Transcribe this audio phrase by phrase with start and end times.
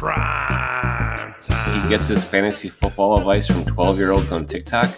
[0.00, 1.82] Prime Time.
[1.82, 4.90] He gets his fantasy football advice from 12 year olds on TikTok.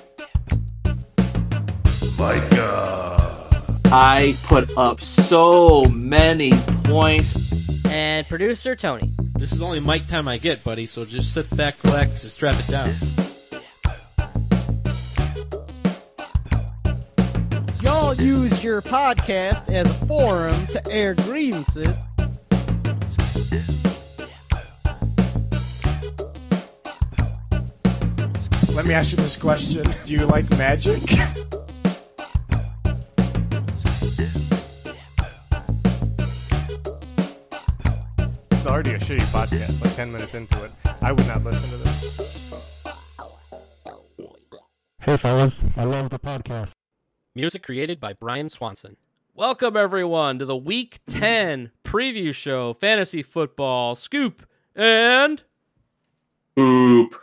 [2.17, 3.49] Micah.
[3.87, 6.53] I put up so many
[6.85, 7.35] points.
[7.87, 9.13] And producer Tony.
[9.35, 12.55] This is only mic time I get, buddy, so just sit back, relax, and strap
[12.55, 12.95] it down.
[17.83, 21.99] Y'all use your podcast as a forum to air grievances.
[28.75, 31.03] Let me ask you this question: Do you like magic?
[38.51, 40.71] It's already a shitty podcast, like 10 minutes into it.
[41.01, 42.53] I would not listen to this.
[45.01, 45.61] Hey, fellas.
[45.77, 46.71] I love the podcast.
[47.35, 48.97] Music created by Brian Swanson.
[49.35, 54.47] Welcome, everyone, to the Week 10 preview show, Fantasy Football Scoop.
[54.77, 55.43] And
[56.59, 57.17] Oop.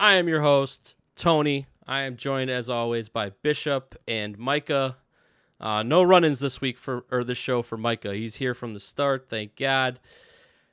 [0.00, 1.66] I am your host, Tony.
[1.86, 4.96] I am joined, as always, by Bishop and Micah.
[5.60, 8.14] Uh, no run-ins this week for or this show for Micah.
[8.14, 10.00] He's here from the start, thank God.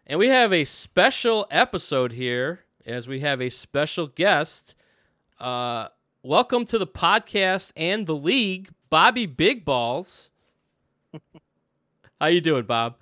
[0.05, 4.75] And we have a special episode here, as we have a special guest.
[5.41, 5.89] Uh,
[6.23, 10.29] welcome to the podcast and the league, Bobby Big Balls.
[12.21, 12.95] How you doing, Bob?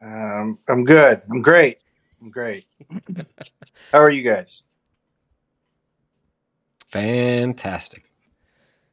[0.00, 1.20] Um, I'm good.
[1.28, 1.80] I'm great.
[2.22, 2.64] I'm great.
[3.92, 4.62] How are you guys?
[6.94, 8.04] Fantastic.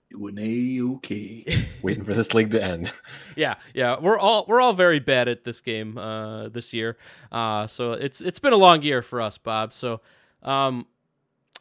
[0.09, 1.45] Doing a-okay.
[1.83, 2.91] Waiting for this league to end.
[3.35, 6.97] Yeah, yeah, we're all we're all very bad at this game uh, this year.
[7.31, 9.71] Uh, so it's it's been a long year for us, Bob.
[9.71, 10.01] So,
[10.41, 10.87] um,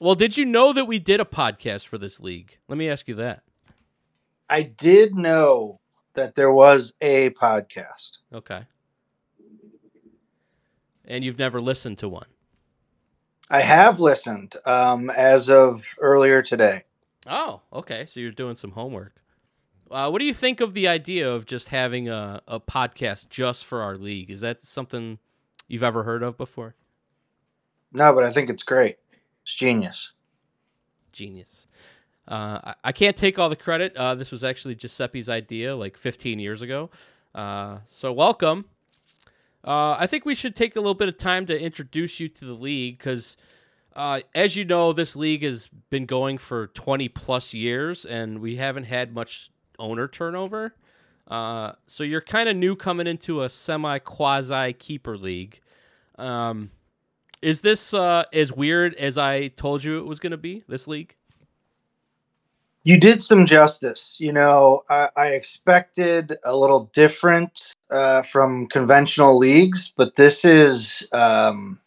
[0.00, 2.56] well, did you know that we did a podcast for this league?
[2.68, 3.42] Let me ask you that.
[4.48, 5.78] I did know
[6.14, 8.20] that there was a podcast.
[8.32, 8.62] Okay.
[11.04, 12.28] And you've never listened to one.
[13.50, 16.84] I have listened um, as of earlier today.
[17.26, 18.06] Oh, okay.
[18.06, 19.16] So you're doing some homework.
[19.90, 23.64] Uh, what do you think of the idea of just having a, a podcast just
[23.64, 24.30] for our league?
[24.30, 25.18] Is that something
[25.66, 26.76] you've ever heard of before?
[27.92, 28.98] No, but I think it's great.
[29.42, 30.12] It's genius.
[31.10, 31.66] Genius.
[32.28, 33.96] Uh, I, I can't take all the credit.
[33.96, 36.90] Uh, this was actually Giuseppe's idea like 15 years ago.
[37.34, 38.66] Uh, so welcome.
[39.64, 42.44] Uh, I think we should take a little bit of time to introduce you to
[42.44, 43.36] the league because,
[43.94, 48.56] uh, as you know, this league has been going for 20 plus years and we
[48.56, 50.74] haven't had much owner turnover.
[51.28, 55.60] Uh, so you're kind of new coming into a semi quasi keeper league.
[56.18, 56.70] Um,
[57.42, 60.64] is this uh, as weird as I told you it was going to be?
[60.68, 61.14] This league?
[62.82, 64.16] You did some justice.
[64.20, 71.06] You know, I, I expected a little different uh, from conventional leagues, but this is,
[71.12, 71.78] um,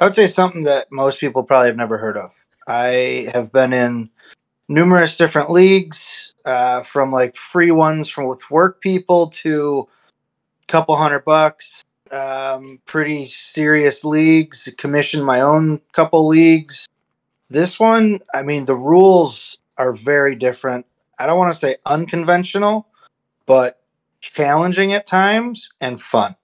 [0.00, 2.32] I would say, something that most people probably have never heard of.
[2.68, 4.08] I have been in
[4.68, 9.88] numerous different leagues, uh, from like free ones from with work people to
[10.62, 11.82] a couple hundred bucks,
[12.12, 14.72] um, pretty serious leagues.
[14.78, 16.86] Commissioned my own couple leagues.
[17.50, 20.86] This one, I mean, the rules are very different.
[21.18, 22.88] I don't want to say unconventional,
[23.46, 23.80] but
[24.20, 26.34] challenging at times and fun.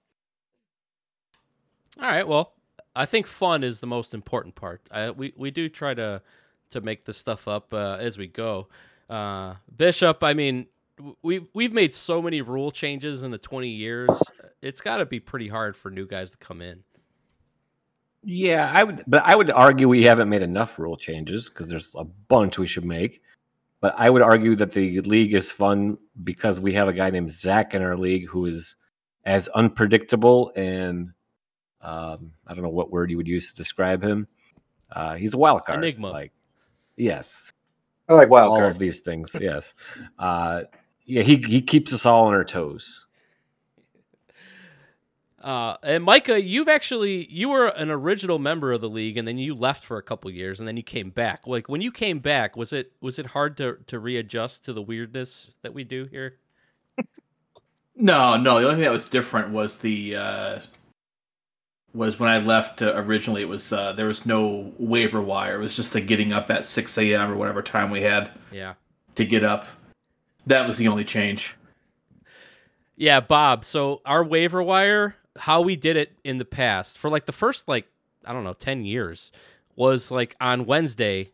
[1.99, 2.27] All right.
[2.27, 2.53] Well,
[2.95, 4.81] I think fun is the most important part.
[4.91, 6.21] I, we we do try to
[6.71, 8.67] to make the stuff up uh, as we go.
[9.09, 10.67] Uh, Bishop, I mean,
[11.21, 14.09] we've we've made so many rule changes in the twenty years.
[14.61, 16.83] It's got to be pretty hard for new guys to come in.
[18.23, 21.95] Yeah, I would, but I would argue we haven't made enough rule changes because there's
[21.97, 23.21] a bunch we should make.
[23.81, 27.33] But I would argue that the league is fun because we have a guy named
[27.33, 28.75] Zach in our league who is
[29.25, 31.11] as unpredictable and
[31.81, 34.27] um, I don't know what word you would use to describe him.
[34.91, 36.11] Uh, he's a wild card, Enigma.
[36.11, 36.31] Like,
[36.95, 37.51] yes,
[38.07, 38.71] I like wild all card.
[38.71, 39.35] of these things.
[39.39, 39.73] Yes,
[40.19, 40.63] uh,
[41.05, 43.07] yeah, he he keeps us all on our toes.
[45.41, 49.37] Uh, and Micah, you've actually you were an original member of the league, and then
[49.39, 51.47] you left for a couple years, and then you came back.
[51.47, 54.81] Like when you came back, was it was it hard to to readjust to the
[54.81, 56.37] weirdness that we do here?
[57.95, 58.59] No, no.
[58.59, 60.59] The only thing that was different was the uh,
[61.93, 63.41] was when I left uh, originally.
[63.41, 65.55] It was uh, there was no waiver wire.
[65.55, 67.31] It was just the getting up at six a.m.
[67.31, 68.73] or whatever time we had Yeah.
[69.15, 69.67] to get up.
[70.47, 71.55] That was the only change.
[72.95, 73.65] Yeah, Bob.
[73.65, 77.67] So our waiver wire, how we did it in the past for like the first
[77.67, 77.87] like
[78.25, 79.31] I don't know ten years,
[79.75, 81.31] was like on Wednesday,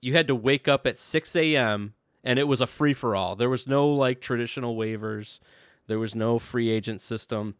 [0.00, 1.94] you had to wake up at six a.m.
[2.24, 3.36] and it was a free for all.
[3.36, 5.38] There was no like traditional waivers.
[5.86, 7.54] There was no free agent system.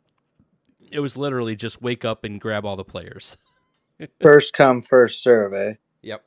[0.91, 3.37] It was literally just wake up and grab all the players.
[4.21, 5.75] First come, first serve, eh?
[6.03, 6.25] Yep.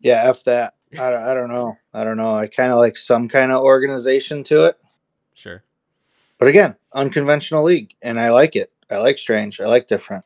[0.00, 0.74] Yeah, F that.
[0.98, 1.76] I I don't know.
[1.94, 2.34] I don't know.
[2.34, 4.78] I kind of like some kind of organization to it.
[5.34, 5.62] Sure.
[6.38, 8.72] But again, unconventional league, and I like it.
[8.90, 9.60] I like strange.
[9.60, 10.24] I like different.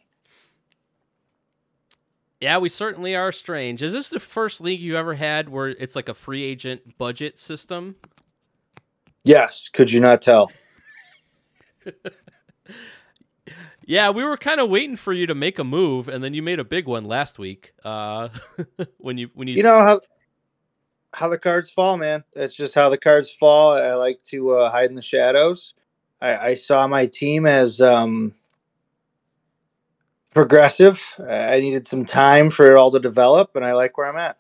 [2.41, 3.83] Yeah, we certainly are strange.
[3.83, 7.39] Is this the first league you ever had where it's like a free agent budget
[7.39, 7.97] system?
[9.25, 9.69] Yes.
[9.69, 10.53] Could you not tell?
[13.89, 16.43] Yeah, we were kind of waiting for you to make a move, and then you
[16.43, 17.73] made a big one last week.
[17.85, 18.31] Uh,
[18.99, 20.01] when you when you, You know how
[21.15, 22.25] how the cards fall, man.
[22.35, 23.75] That's just how the cards fall.
[23.75, 25.75] I like to uh, hide in the shadows.
[26.21, 28.35] I, I saw my team as um,
[30.35, 31.03] progressive.
[31.19, 34.39] I needed some time for it all to develop, and I like where I'm at.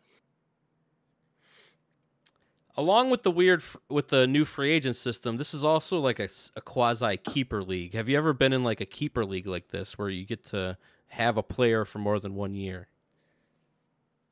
[2.77, 6.29] along with the weird with the new free agent system, this is also like a
[6.63, 7.95] quasi keeper league.
[7.95, 10.77] Have you ever been in like a keeper league like this where you get to
[11.09, 12.89] have a player for more than one year?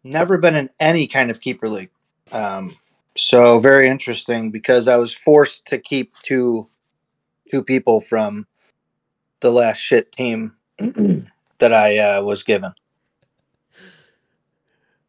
[0.05, 1.91] Never been in any kind of keeper league.
[2.33, 2.77] Um,
[3.17, 6.67] so very interesting because I was forced to keep two
[7.55, 8.45] two people from
[9.41, 10.57] the last shit team
[11.59, 12.73] that I uh, was given.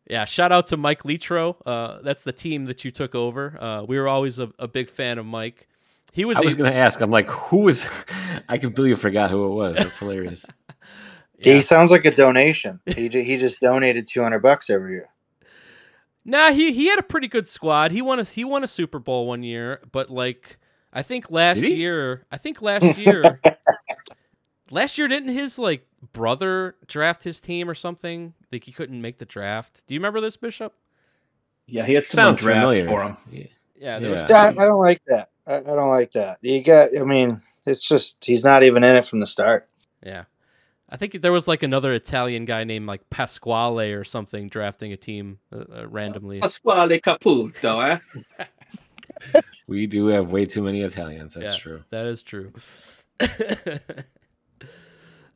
[0.08, 1.56] Yeah, shout out to Mike Litro.
[1.66, 3.58] Uh, that's the team that you took over.
[3.60, 5.68] Uh, we were always a, a big fan of Mike.
[6.14, 6.38] He was.
[6.38, 7.02] I was a- going to ask.
[7.02, 7.88] I'm like, who was?
[8.50, 9.78] I completely forgot who it was.
[9.78, 10.46] That's hilarious.
[11.38, 11.56] Yeah.
[11.56, 12.80] He sounds like a donation.
[12.96, 15.10] He ju- he just donated two hundred bucks every year.
[16.24, 17.92] Nah, he he had a pretty good squad.
[17.92, 20.58] He won a he won a Super Bowl one year, but like
[20.96, 23.40] I think last year, I think last year,
[24.72, 28.34] last year didn't his like brother draft his team or something?
[28.52, 29.84] Like he couldn't make the draft.
[29.86, 30.74] Do you remember this, Bishop?
[31.68, 32.88] Yeah, he had someone Sounds draft familiar.
[32.88, 33.18] for him.
[33.32, 33.46] Yeah.
[33.78, 34.44] Yeah, there was Yeah.
[34.44, 35.30] I, I don't like that.
[35.46, 36.38] I, I don't like that.
[36.42, 36.98] You got.
[36.98, 39.68] I mean, it's just he's not even in it from the start.
[40.04, 40.24] yeah.
[40.88, 44.98] I think there was like another Italian guy named like Pasquale or something drafting a
[44.98, 46.40] team uh, uh, randomly.
[46.40, 48.00] Pasquale Caputo,
[48.40, 48.46] eh?
[49.68, 51.34] We do have way too many Italians.
[51.34, 51.60] That's Yeah.
[51.60, 51.84] true.
[51.90, 52.54] That is true.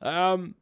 [0.02, 0.56] um,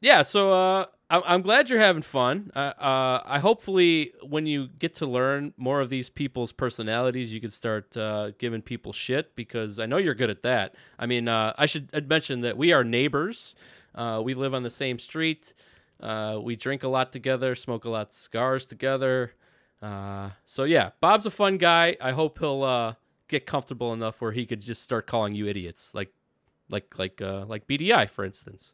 [0.00, 0.22] yeah.
[0.22, 2.50] So uh, I'm I'm glad you're having fun.
[2.54, 7.40] Uh, uh, I hopefully when you get to learn more of these people's personalities, you
[7.40, 10.74] can start uh, giving people shit because I know you're good at that.
[10.98, 13.54] I mean, uh, I should mention that we are neighbors.
[13.94, 15.54] Uh, we live on the same street.
[16.00, 19.32] Uh, we drink a lot together, smoke a lot of cigars together.
[19.82, 21.96] Uh, so yeah, Bob's a fun guy.
[22.00, 22.94] I hope he'll uh,
[23.28, 26.12] get comfortable enough where he could just start calling you idiots, like,
[26.70, 28.72] like, like, uh, like BDI, for instance.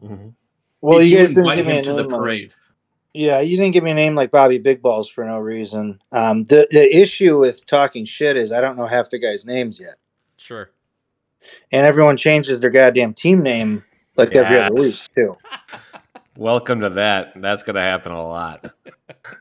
[0.00, 2.10] Well, Did you guys didn't invite give me a to the name.
[2.10, 2.54] like- parade.
[3.12, 6.00] Yeah, you didn't give me a name like Bobby Big Balls for no reason.
[6.12, 9.80] Um, the the issue with talking shit is I don't know half the guys' names
[9.80, 9.96] yet,
[10.36, 10.70] Sure.
[11.72, 13.82] and everyone changes their goddamn team name
[14.16, 15.36] like every other week too.
[16.36, 17.32] Welcome to that.
[17.34, 18.72] That's going to happen a lot.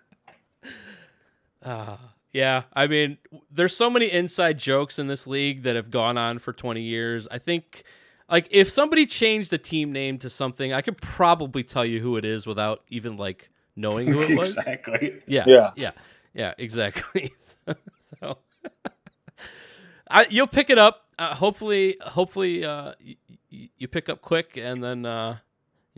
[1.64, 1.98] Uh,
[2.32, 3.18] yeah, I mean,
[3.52, 7.28] there's so many inside jokes in this league that have gone on for 20 years.
[7.30, 7.84] I think,
[8.30, 12.18] like, if somebody changed the team name to something, I could probably tell you who
[12.18, 14.50] it is without even like knowing who it was.
[14.58, 15.22] exactly.
[15.26, 15.72] Yeah, Yeah.
[15.76, 15.92] yeah,
[16.34, 17.32] yeah, exactly.
[18.20, 18.38] so,
[20.10, 21.06] I, you'll pick it up.
[21.18, 23.18] Uh, hopefully, hopefully, uh, y-
[23.52, 25.38] y- you pick up quick, and then uh,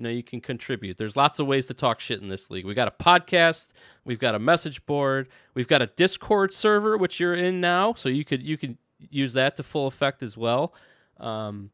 [0.02, 0.98] you know you can contribute.
[0.98, 2.66] There's lots of ways to talk shit in this league.
[2.66, 3.68] We got a podcast,
[4.04, 8.10] we've got a message board, we've got a Discord server which you're in now, so
[8.10, 8.80] you could you could
[9.12, 10.74] use that to full effect as well.
[11.20, 11.70] Um,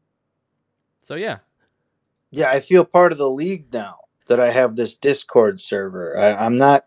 [1.00, 1.38] so yeah,
[2.30, 6.18] Yeah, I feel part of the league now that I have this Discord server.
[6.18, 6.84] I, I'm not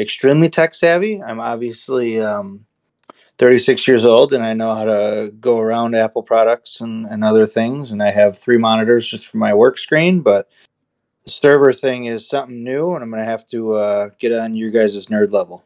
[0.00, 1.22] extremely tech savvy.
[1.22, 2.66] I'm obviously um,
[3.38, 7.46] 36 years old and I know how to go around Apple products and, and other
[7.46, 7.92] things.
[7.92, 10.48] And I have three monitors just for my work screen, but
[11.24, 14.54] the server thing is something new and I'm going to have to uh, get on
[14.54, 15.64] your guys' nerd level.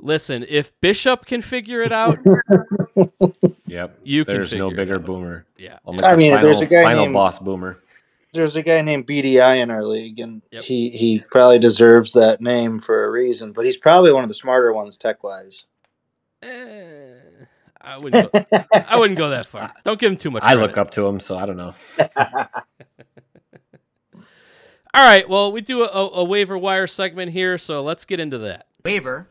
[0.00, 2.18] listen, if Bishop can figure it out,
[3.66, 4.00] Yep.
[4.02, 5.04] You can There's no bigger out.
[5.04, 5.46] boomer.
[5.56, 7.78] yeah, I'll I the mean, final, there's a guy final named- boss boomer.
[8.32, 10.62] There's a guy named BDI in our league, and Yep.
[10.62, 14.34] he, he probably deserves that name for a reason, but he's probably one of the
[14.34, 15.64] smarter ones tech wise.
[16.42, 17.14] Eh,
[17.80, 18.32] I wouldn't.
[18.32, 19.72] Go, I wouldn't go that far.
[19.84, 20.42] Don't give him too much.
[20.42, 20.62] I credit.
[20.62, 21.74] look up to him, so I don't know.
[24.92, 25.28] All right.
[25.28, 28.66] Well, we do a, a waiver wire segment here, so let's get into that.
[28.84, 29.28] Waiver.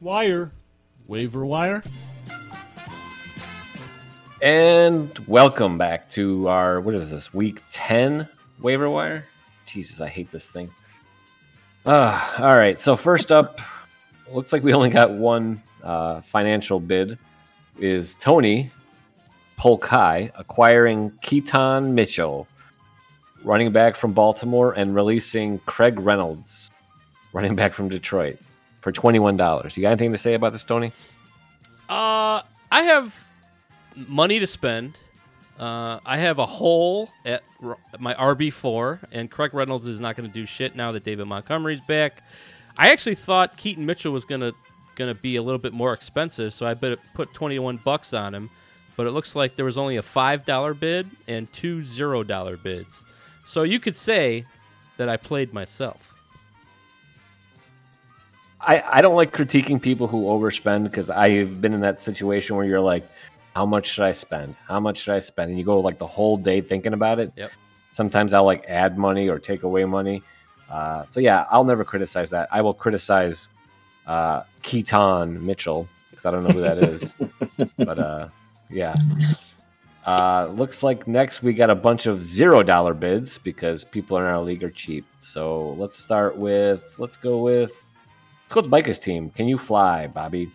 [0.00, 0.50] Wire.
[1.06, 1.82] Waiver wire.
[4.40, 8.28] And welcome back to our what is this week ten
[8.60, 9.26] waiver wire?
[9.66, 10.70] Jesus, I hate this thing.
[11.84, 12.80] Uh, all right.
[12.80, 13.60] So first up,
[14.32, 17.18] looks like we only got one uh, financial bid.
[17.78, 18.70] Is Tony
[19.58, 22.46] Polkai acquiring Keaton Mitchell,
[23.44, 26.70] running back from Baltimore, and releasing Craig Reynolds,
[27.32, 28.38] running back from Detroit,
[28.80, 29.76] for twenty one dollars.
[29.76, 30.92] You got anything to say about this, Tony?
[31.88, 33.26] Uh, I have
[33.94, 34.98] money to spend.
[35.58, 37.42] Uh, I have a hole at
[37.98, 41.26] my RB four, and Craig Reynolds is not going to do shit now that David
[41.26, 42.22] Montgomery's back.
[42.78, 44.24] I actually thought Keaton Mitchell was
[45.00, 48.14] gonna gonna be a little bit more expensive, so I bet put twenty one bucks
[48.14, 48.50] on him.
[48.96, 52.56] But it looks like there was only a five dollar bid and two zero dollar
[52.56, 53.02] bids.
[53.44, 54.44] So you could say
[54.98, 56.14] that I played myself.
[58.60, 62.66] I, I don't like critiquing people who overspend because I've been in that situation where
[62.66, 63.08] you're like,
[63.56, 64.54] how much should I spend?
[64.68, 65.48] How much should I spend?
[65.48, 67.32] And you go like the whole day thinking about it.
[67.36, 67.52] Yep.
[67.92, 70.22] Sometimes I'll like add money or take away money.
[70.70, 72.48] Uh, so yeah, I'll never criticize that.
[72.52, 73.48] I will criticize
[74.06, 77.14] uh, Keaton Mitchell because I don't know who that is.
[77.76, 78.28] but uh,
[78.68, 78.94] yeah.
[80.06, 84.24] Uh, looks like next we got a bunch of zero dollar bids because people in
[84.24, 85.04] our league are cheap.
[85.22, 89.30] So let's start with let's go with let's go with Micah's team.
[89.30, 90.50] Can you fly, Bobby?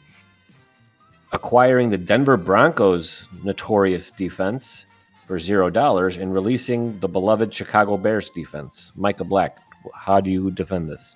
[1.32, 4.86] Acquiring the Denver Broncos notorious defense
[5.28, 8.92] for zero dollars and releasing the beloved Chicago Bears defense.
[8.96, 9.58] Micah Black,
[9.94, 11.16] how do you defend this?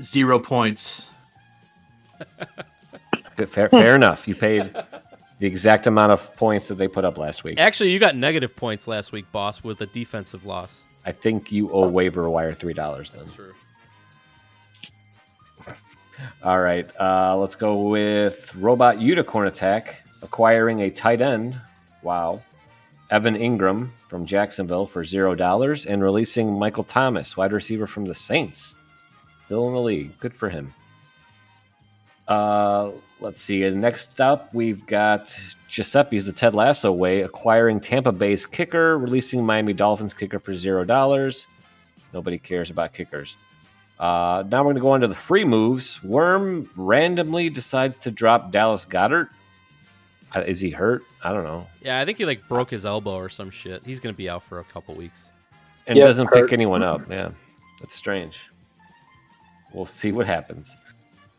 [0.00, 1.10] Zero points.
[3.36, 4.26] Good, fair, fair enough.
[4.28, 4.74] You paid
[5.38, 7.58] the exact amount of points that they put up last week.
[7.60, 10.82] Actually, you got negative points last week, boss, with a defensive loss.
[11.04, 13.26] I think you owe waiver wire three dollars then.
[13.34, 13.54] True.
[16.42, 21.58] All right, uh, let's go with Robot Unicorn Attack acquiring a tight end.
[22.02, 22.42] Wow.
[23.10, 28.14] Evan Engram from Jacksonville for zero dollars and releasing Michael Thomas, wide receiver from the
[28.14, 28.74] Saints.
[29.46, 30.18] Still in the league.
[30.20, 30.74] Good for him.
[32.28, 33.62] Uh, let's see.
[33.64, 35.36] And next up, we've got
[35.68, 40.84] Giuseppe's the Ted Lasso way, acquiring Tampa Bay's kicker, releasing Miami Dolphins kicker for zero
[40.84, 41.46] dollars.
[42.12, 43.36] Nobody cares about kickers.
[44.00, 46.02] Uh, now we're going to go on to the free moves.
[46.02, 49.28] Worm randomly decides to drop Dallas Goedert.
[50.34, 51.02] Uh, Is he hurt?
[51.22, 51.66] I don't know.
[51.80, 53.82] Yeah, I think he like broke his elbow or some shit.
[53.86, 55.30] He's gonna be out for a couple weeks.
[55.86, 56.46] And Yeah, doesn't hurt.
[56.48, 57.08] pick anyone up.
[57.08, 57.30] Yeah,
[57.80, 58.38] that's strange.
[59.72, 60.76] We'll see what happens.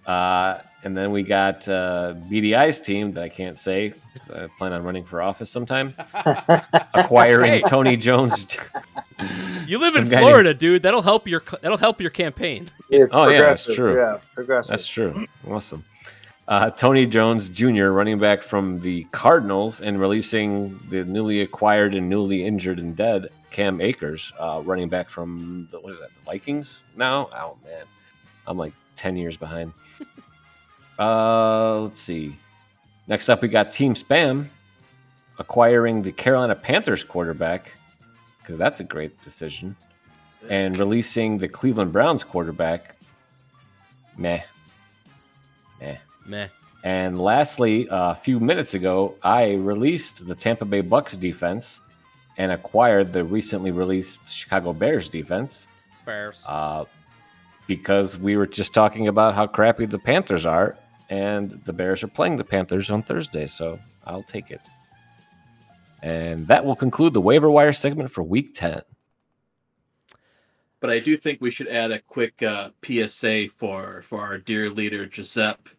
[0.05, 3.93] Uh, and then we got uh, BDI's team that I can't say.
[4.34, 5.93] I plan on running for office sometime.
[6.93, 7.62] Acquiring Hey.
[7.67, 8.57] Tony Jones.
[9.65, 10.84] You live in Some guy Florida, dude.
[10.84, 12.69] That'll help your that'll help your campaign.
[12.89, 13.96] It's Oh, yeah, that's true.
[13.98, 14.69] Yeah, progressive.
[14.69, 15.25] That's true.
[15.50, 15.84] Awesome.
[16.48, 22.07] Uh, Tony Jones Jr., running back from the Cardinals, and releasing the newly acquired and
[22.07, 26.22] newly injured and dead Cam Akers, uh, running back from the, what is that, the
[26.25, 27.29] Vikings now?
[27.36, 27.84] Oh, man.
[28.48, 29.74] I'm like 10 years behind.
[31.00, 32.36] uh, let's see.
[33.08, 34.48] Next up, we got Team Spam
[35.39, 37.72] acquiring the Carolina Panthers quarterback,
[38.39, 39.75] because that's a great decision,
[40.50, 42.96] and releasing the Cleveland Browns quarterback.
[44.18, 44.42] Meh.
[45.80, 45.98] Meh.
[46.25, 46.48] Meh.
[46.84, 51.82] And lastly, a few minutes ago, I released the Tampa Bay Bucks defense
[52.38, 55.68] and acquired the recently released Chicago Bears defense
[56.06, 56.44] Bears.
[56.48, 56.86] uh,
[57.67, 60.77] because we were just talking about how crappy the Panthers are,
[61.09, 64.62] and the Bears are playing the Panthers on Thursday, so I'll take it.
[66.01, 68.81] And that will conclude the waiver wire segment for Week Ten.
[70.79, 74.69] But I do think we should add a quick uh, PSA for for our dear
[74.69, 75.71] leader Giuseppe,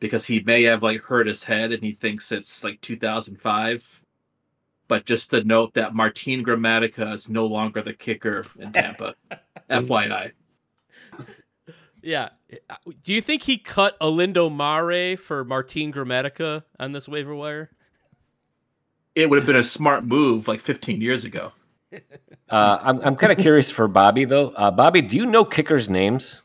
[0.00, 4.02] because he may have like hurt his head and he thinks it's like 2005.
[4.86, 9.14] But just to note that Martin Gramatica is no longer the kicker in Tampa.
[9.70, 10.32] FYI.
[12.02, 12.30] Yeah.
[13.02, 17.70] Do you think he cut Olindo Mare for Martin Gramatica on this waiver wire?
[19.14, 21.52] It would have been a smart move like 15 years ago.
[22.50, 24.48] Uh, I'm, I'm kind of curious for Bobby, though.
[24.52, 26.40] Uh, Bobby, do you know kickers' names?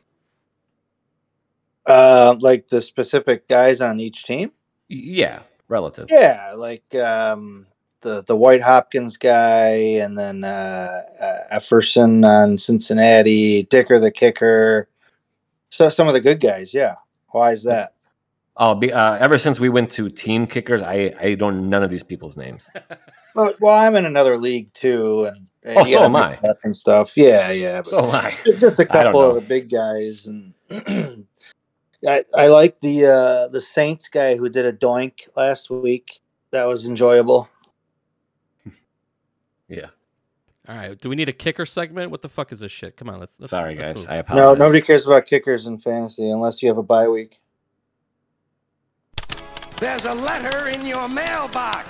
[1.86, 4.52] Uh, like the specific guys on each team.
[4.88, 6.08] Yeah, relative.
[6.10, 7.66] Yeah, like um,
[8.00, 14.88] the the White Hopkins guy, and then uh, uh, Efferson on Cincinnati, Dicker the kicker.
[15.74, 16.72] So some of the good guys.
[16.72, 16.94] Yeah,
[17.30, 17.94] why is that?
[18.56, 21.82] Oh, be, uh, ever since we went to team kickers, I I don't know none
[21.82, 22.70] of these people's names.
[23.36, 26.38] Well, well, I'm in another league too, and, and Oh, you so am I.
[26.62, 27.16] and stuff.
[27.16, 27.78] Yeah, yeah.
[27.78, 28.32] but So am I.
[28.60, 30.54] just a couple of the big guys, and
[32.06, 36.20] I I like the uh, the Saints guy who did a doink last week.
[36.52, 37.48] That was enjoyable.
[39.68, 39.88] Yeah.
[40.66, 40.98] All right.
[40.98, 42.10] Do we need a kicker segment?
[42.10, 42.96] What the fuck is this shit?
[42.96, 43.20] Come on.
[43.20, 43.34] Let's.
[43.38, 43.96] let's Sorry, let's guys.
[43.96, 44.10] move.
[44.10, 44.58] I apologize.
[44.58, 47.38] No, nobody cares about kickers in fantasy unless you have a bye week.
[49.78, 51.88] There's a letter in your mailbox.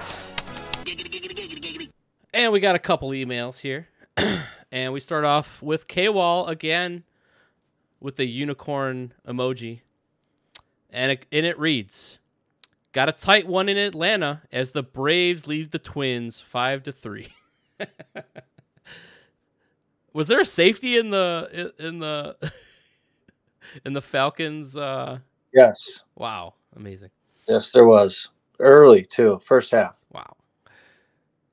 [2.32, 3.88] And we got a couple emails here.
[4.72, 7.04] and we start off with K Wall again
[8.00, 9.80] with the unicorn emoji.
[10.90, 12.18] And it, and it reads
[12.92, 17.28] Got a tight one in Atlanta as the Braves lead the Twins 5 to 3.
[20.14, 22.36] Was there a safety in the in the
[23.84, 25.18] in the Falcons uh
[25.52, 27.10] Yes, wow, amazing.
[27.48, 28.28] yes, there was
[28.58, 30.04] early too, first half.
[30.12, 30.36] Wow.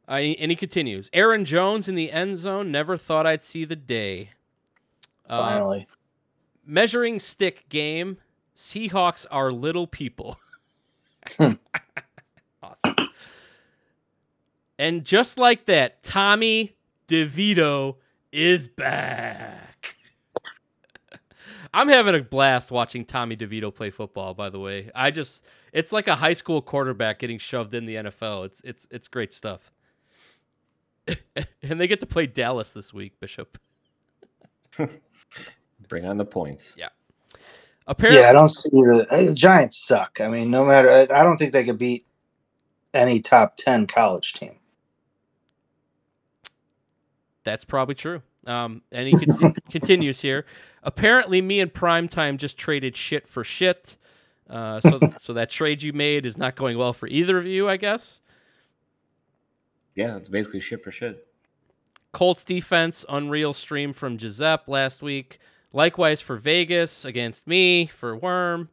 [0.08, 1.10] Uh, and he continues.
[1.14, 2.72] Aaron Jones in the end zone.
[2.72, 4.32] Never thought I'd see the day.
[5.30, 5.88] Uh, Finally,
[6.66, 8.18] measuring stick game.
[8.56, 10.38] Seahawks are little people.
[11.38, 11.52] Hmm.
[12.64, 12.96] awesome.
[14.80, 16.76] And just like that, Tommy
[17.08, 17.98] DeVito
[18.32, 19.96] is back.
[21.74, 24.90] I'm having a blast watching Tommy DeVito play football, by the way.
[24.94, 28.46] I just it's like a high school quarterback getting shoved in the NFL.
[28.46, 29.72] It's it's it's great stuff.
[31.64, 33.58] and they get to play Dallas this week, Bishop.
[35.88, 36.76] Bring on the points.
[36.78, 36.90] Yeah.
[37.88, 40.22] Apparently yeah, I don't see the, uh, the Giants suck.
[40.22, 42.06] I mean, no matter, I I don't think they could beat
[42.94, 44.56] any top ten college team.
[47.44, 48.22] That's probably true.
[48.46, 50.46] Um, and he con- continues here.
[50.84, 53.98] Apparently, me and Primetime just traded shit for shit.
[54.50, 57.70] Uh, so, so that trade you made is not going well for either of you,
[57.70, 58.20] I guess.
[59.96, 61.28] Yeah, it's basically shit for shit.
[62.12, 65.40] Colts defense, unreal stream from Giuseppe last week.
[65.74, 68.70] Likewise for Vegas against me for Worm.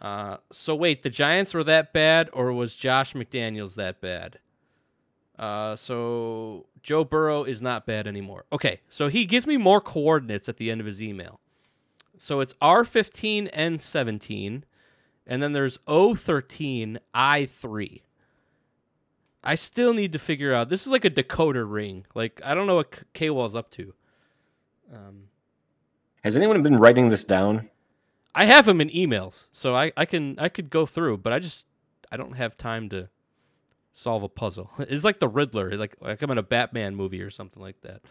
[0.00, 4.38] Uh, so wait, the Giants were that bad, or was Josh McDaniels that bad?
[5.38, 8.44] Uh, so Joe Burrow is not bad anymore.
[8.52, 11.40] Okay, so he gives me more coordinates at the end of his email.
[12.18, 14.64] So it's R15 and 17,
[15.26, 18.00] and then there's O13 I3.
[19.42, 20.70] I still need to figure out.
[20.70, 22.06] This is like a decoder ring.
[22.14, 23.92] Like I don't know what K Wall's up to.
[24.92, 25.24] Um,
[26.22, 27.68] Has anyone been writing this down?
[28.34, 31.38] I have him in emails, so I, I can I could go through, but I
[31.40, 31.66] just
[32.10, 33.10] I don't have time to
[33.94, 34.70] solve a puzzle.
[34.78, 38.02] It's like the Riddler, like like I'm in a Batman movie or something like that.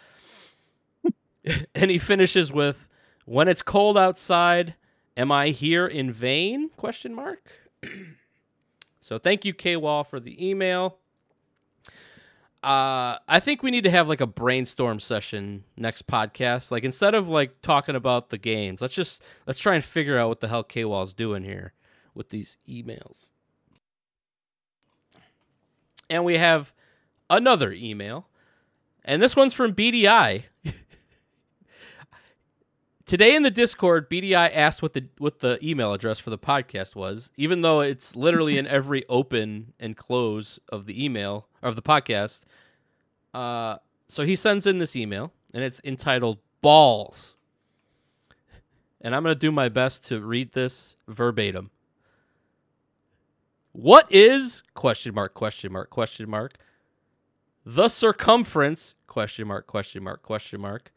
[1.75, 2.87] and he finishes with,
[3.25, 4.75] "When it's cold outside,
[5.15, 7.51] am I here in vain?" Question mark.
[9.01, 10.97] so thank you, K Wall, for the email.
[12.63, 16.71] Uh, I think we need to have like a brainstorm session next podcast.
[16.71, 20.29] Like instead of like talking about the games, let's just let's try and figure out
[20.29, 21.73] what the hell K Wall's doing here
[22.15, 23.27] with these emails.
[26.09, 26.73] And we have
[27.29, 28.27] another email,
[29.03, 30.43] and this one's from BDI.
[33.05, 36.95] Today in the Discord, BDI asked what the what the email address for the podcast
[36.95, 41.75] was, even though it's literally in every open and close of the email or of
[41.75, 42.45] the podcast.
[43.33, 47.35] Uh, so he sends in this email, and it's entitled "Balls,"
[49.01, 51.71] and I'm gonna do my best to read this verbatim.
[53.73, 56.57] What is question mark question mark question mark
[57.65, 60.91] the circumference question mark question mark question mark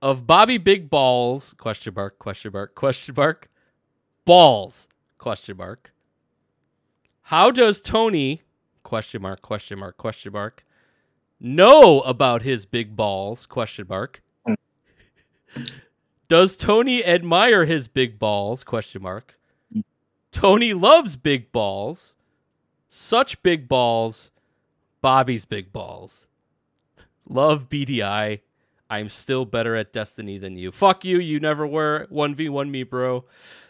[0.00, 3.48] of Bobby Big Balls question mark question mark question mark
[4.24, 5.92] balls question mark
[7.22, 8.42] How does Tony
[8.84, 10.64] question mark question mark question mark
[11.40, 14.22] know about his big balls question mark
[16.28, 19.39] Does Tony admire his big balls question mark
[20.32, 22.14] Tony loves big balls
[22.88, 24.30] such big balls
[25.00, 26.26] Bobby's big balls
[27.28, 28.40] love BDI
[28.90, 30.72] I'm still better at Destiny than you.
[30.72, 32.08] Fuck you, you never were.
[32.10, 33.24] 1v1 me, bro.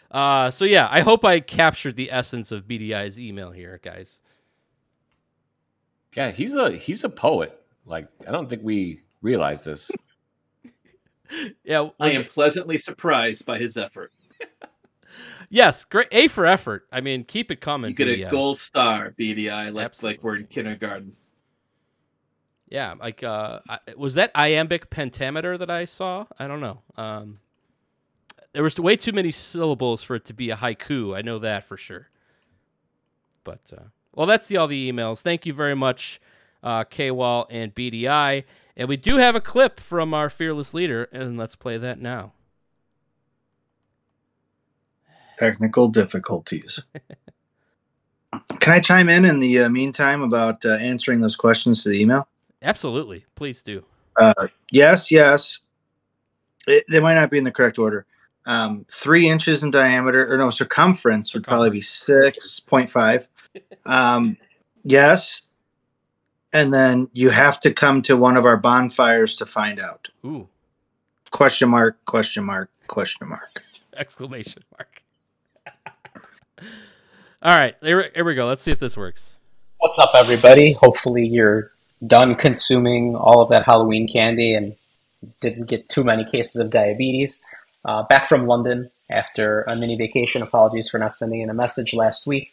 [0.09, 4.19] Uh, so yeah, I hope I captured the essence of BDI's email here, guys.
[6.15, 7.57] Yeah, he's a he's a poet.
[7.85, 9.91] Like I don't think we realize this.
[11.63, 14.11] Yeah, I am it- pleasantly surprised by his effort.
[15.51, 16.87] Yes, great A for effort.
[16.91, 17.89] I mean, keep it coming.
[17.91, 20.15] You get a gold star, BDI, like Absolutely.
[20.15, 21.15] like we're in kindergarten.
[22.67, 26.25] Yeah, like uh, I- was that iambic pentameter that I saw?
[26.39, 26.81] I don't know.
[26.95, 27.39] Um,
[28.53, 31.15] there was way too many syllables for it to be a haiku.
[31.15, 32.09] I know that for sure.
[33.43, 33.83] But uh,
[34.13, 35.21] well, that's the, all the emails.
[35.21, 36.21] Thank you very much,
[36.63, 38.45] uh, K-Wall and BDI.
[38.77, 42.31] And we do have a clip from our fearless leader, and let's play that now.
[45.41, 46.79] Technical difficulties.
[48.59, 51.99] Can I chime in in the uh, meantime about uh, answering those questions to the
[51.99, 52.27] email?
[52.61, 53.83] Absolutely, please do.
[54.17, 55.59] Uh, yes, yes.
[56.67, 58.05] It, they might not be in the correct order.
[58.45, 63.27] Um, three inches in diameter, or no, circumference would probably be six point five.
[63.87, 64.37] Um,
[64.85, 65.41] yes,
[66.53, 70.07] and then you have to come to one of our bonfires to find out.
[70.23, 70.47] Ooh,
[71.31, 71.97] Question mark?
[72.05, 72.69] Question mark?
[72.87, 73.63] Question mark?
[73.97, 75.01] exclamation mark.
[77.41, 78.45] All right, here, here we go.
[78.45, 79.33] Let's see if this works.
[79.79, 80.73] What's up, everybody?
[80.73, 81.71] Hopefully, you're
[82.05, 84.75] done consuming all of that Halloween candy and
[85.39, 87.43] didn't get too many cases of diabetes.
[87.83, 90.41] Uh, back from London after a mini vacation.
[90.41, 92.51] Apologies for not sending in a message last week.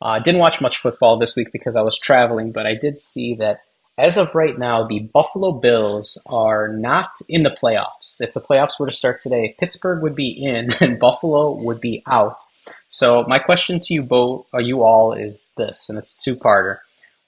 [0.00, 3.00] I uh, didn't watch much football this week because I was traveling, but I did
[3.00, 3.62] see that
[3.98, 8.20] as of right now, the Buffalo Bills are not in the playoffs.
[8.20, 12.02] If the playoffs were to start today, Pittsburgh would be in and Buffalo would be
[12.06, 12.44] out.
[12.88, 16.78] So my question to you both, or you all, is this, and it's two-parter.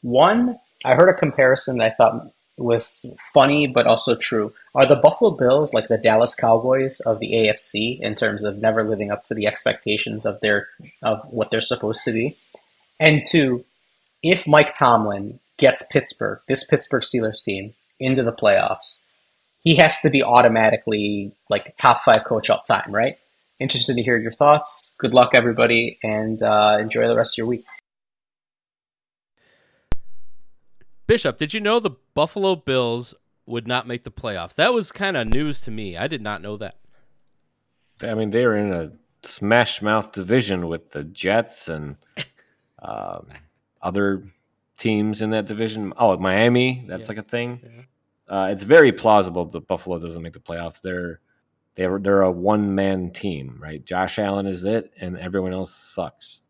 [0.02, 4.52] One, I heard a comparison that I thought was funny but also true.
[4.74, 8.84] Are the Buffalo Bills like the Dallas Cowboys of the AFC in terms of never
[8.84, 10.68] living up to the expectations of their
[11.02, 12.36] of what they're supposed to be?
[12.98, 13.64] And two,
[14.22, 19.04] if Mike Tomlin gets Pittsburgh, this Pittsburgh Steelers team, into the playoffs,
[19.62, 23.18] he has to be automatically like top five coach all time, right?
[23.60, 24.94] Interested to hear your thoughts.
[24.98, 27.64] Good luck, everybody, and uh, enjoy the rest of your week.
[31.06, 33.14] Bishop, did you know the Buffalo Bills
[33.46, 34.54] would not make the playoffs?
[34.54, 35.96] That was kind of news to me.
[35.96, 36.76] I did not know that.
[38.02, 38.92] I mean, they're in a
[39.24, 41.96] smash mouth division with the Jets and
[42.82, 43.26] um,
[43.82, 44.22] other
[44.78, 45.92] teams in that division.
[45.98, 47.08] Oh, Miami, that's Yeah.
[47.08, 47.86] like a thing.
[48.26, 50.80] Uh, it's very plausible that Buffalo doesn't make the playoffs.
[50.80, 51.20] They're
[51.80, 53.82] they're they're a one man team, right?
[53.82, 56.40] Josh Allen is it, and everyone else sucks.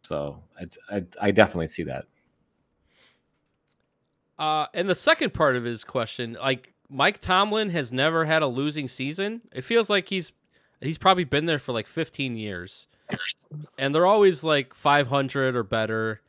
[0.00, 2.06] So it's, I I definitely see that.
[4.38, 8.46] Uh, and the second part of his question, like Mike Tomlin has never had a
[8.46, 9.42] losing season.
[9.52, 10.32] It feels like he's
[10.80, 12.86] he's probably been there for like 15 years,
[13.76, 16.22] and they're always like 500 or better.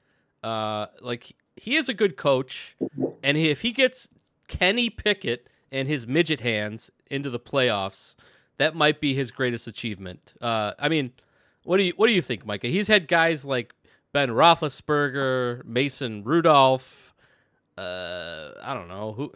[0.43, 2.75] Uh, like he is a good coach,
[3.23, 4.09] and he, if he gets
[4.49, 8.15] Kenny Pickett and his midget hands into the playoffs,
[8.57, 10.33] that might be his greatest achievement.
[10.41, 11.13] Uh, I mean,
[11.63, 12.67] what do you what do you think, Micah?
[12.67, 13.73] He's had guys like
[14.13, 17.13] Ben Roethlisberger, Mason Rudolph.
[17.77, 19.33] Uh, I don't know who,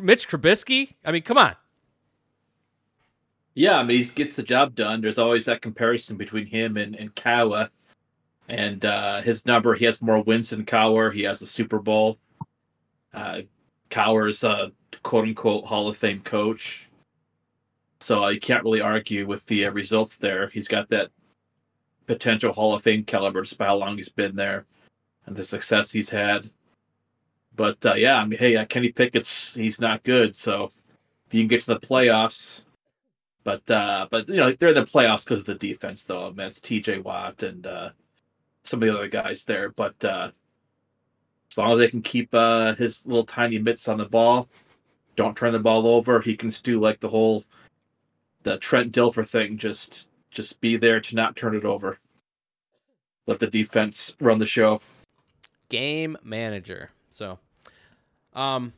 [0.00, 0.94] Mitch Trubisky.
[1.04, 1.54] I mean, come on.
[3.54, 5.00] Yeah, I mean, he gets the job done.
[5.00, 7.70] There's always that comparison between him and, and Cowher.
[8.48, 11.12] And uh, his number, he has more wins than Cowher.
[11.12, 12.18] He has a Super Bowl.
[13.14, 13.42] Uh,
[13.90, 14.72] Cowher's a
[15.06, 16.88] quote unquote Hall of Fame coach.
[18.00, 20.48] So you can't really argue with the uh, results there.
[20.48, 21.10] He's got that
[22.08, 24.66] potential Hall of Fame caliber just by how long he's been there
[25.26, 26.48] and the success he's had.
[27.54, 30.34] But uh, yeah, I mean, hey, uh, Kenny Pickett's he's not good.
[30.34, 30.72] So
[31.28, 32.64] if you can get to the playoffs,
[33.44, 36.32] but uh, but you know they're in the playoffs because of the defense, though.
[36.32, 36.98] Man, it's T.J.
[36.98, 37.90] Watt and uh,
[38.64, 39.68] some of the other guys there.
[39.70, 40.32] But uh,
[41.52, 44.48] as long as they can keep uh, his little tiny mitts on the ball,
[45.16, 47.44] don't turn the ball over, he can do like the whole
[48.42, 49.58] the Trent Dilfer thing.
[49.58, 51.98] Just just be there to not turn it over.
[53.26, 54.80] Let the defense run the show.
[55.68, 56.90] Game manager.
[57.10, 57.38] So,
[58.34, 58.72] um,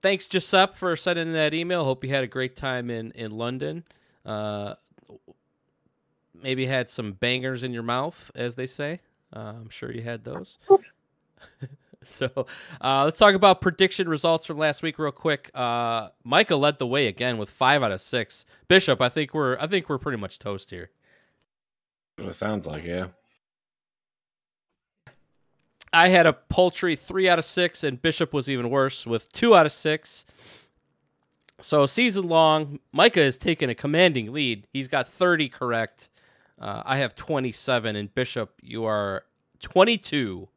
[0.00, 1.84] thanks Giuseppe for sending that email.
[1.84, 3.84] Hope you had a great time in in London.
[4.24, 4.74] Uh,
[6.42, 9.00] maybe had some bangers in your mouth, as they say.
[9.34, 10.58] Uh, I'm sure you had those.
[12.04, 12.46] so
[12.80, 15.50] uh, let's talk about prediction results from last week real quick.
[15.54, 18.44] Uh, Micah led the way again with five out of six.
[18.68, 20.90] Bishop, I think we're I think we're pretty much toast here.
[22.18, 23.08] It sounds like yeah.
[25.92, 29.54] I had a poultry three out of six, and Bishop was even worse with two
[29.54, 30.24] out of six.
[31.60, 34.66] So season long, Micah has taken a commanding lead.
[34.72, 36.08] He's got 30 correct.
[36.58, 39.24] Uh, I have 27, and Bishop, you are
[39.60, 40.48] 22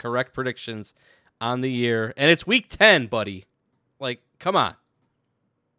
[0.00, 0.94] correct predictions
[1.40, 3.44] on the year, and it's week 10, buddy.
[3.98, 4.74] Like, come on.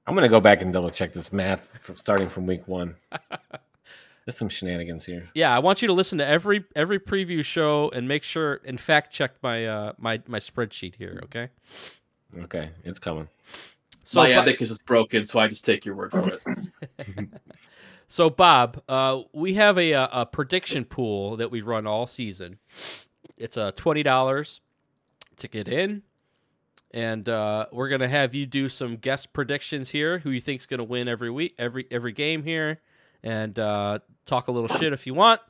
[0.08, 2.96] I'm gonna go back and double check this math from starting from week one.
[4.26, 5.30] There's some shenanigans here.
[5.34, 8.80] Yeah, I want you to listen to every every preview show and make sure and
[8.80, 11.20] fact check my uh my my spreadsheet here.
[11.26, 11.50] Okay.
[12.44, 13.28] Okay, it's coming.
[14.04, 17.28] So My but- abacus is broken, so I just take your word for it.
[18.08, 22.60] So, Bob, uh, we have a, a, a prediction pool that we run all season.
[23.42, 24.62] It's a twenty dollars
[25.38, 26.04] to get in,
[26.92, 30.20] and uh, we're gonna have you do some guest predictions here.
[30.20, 32.82] Who you think's gonna win every week, every every game here,
[33.24, 35.42] and uh, talk a little shit if you want.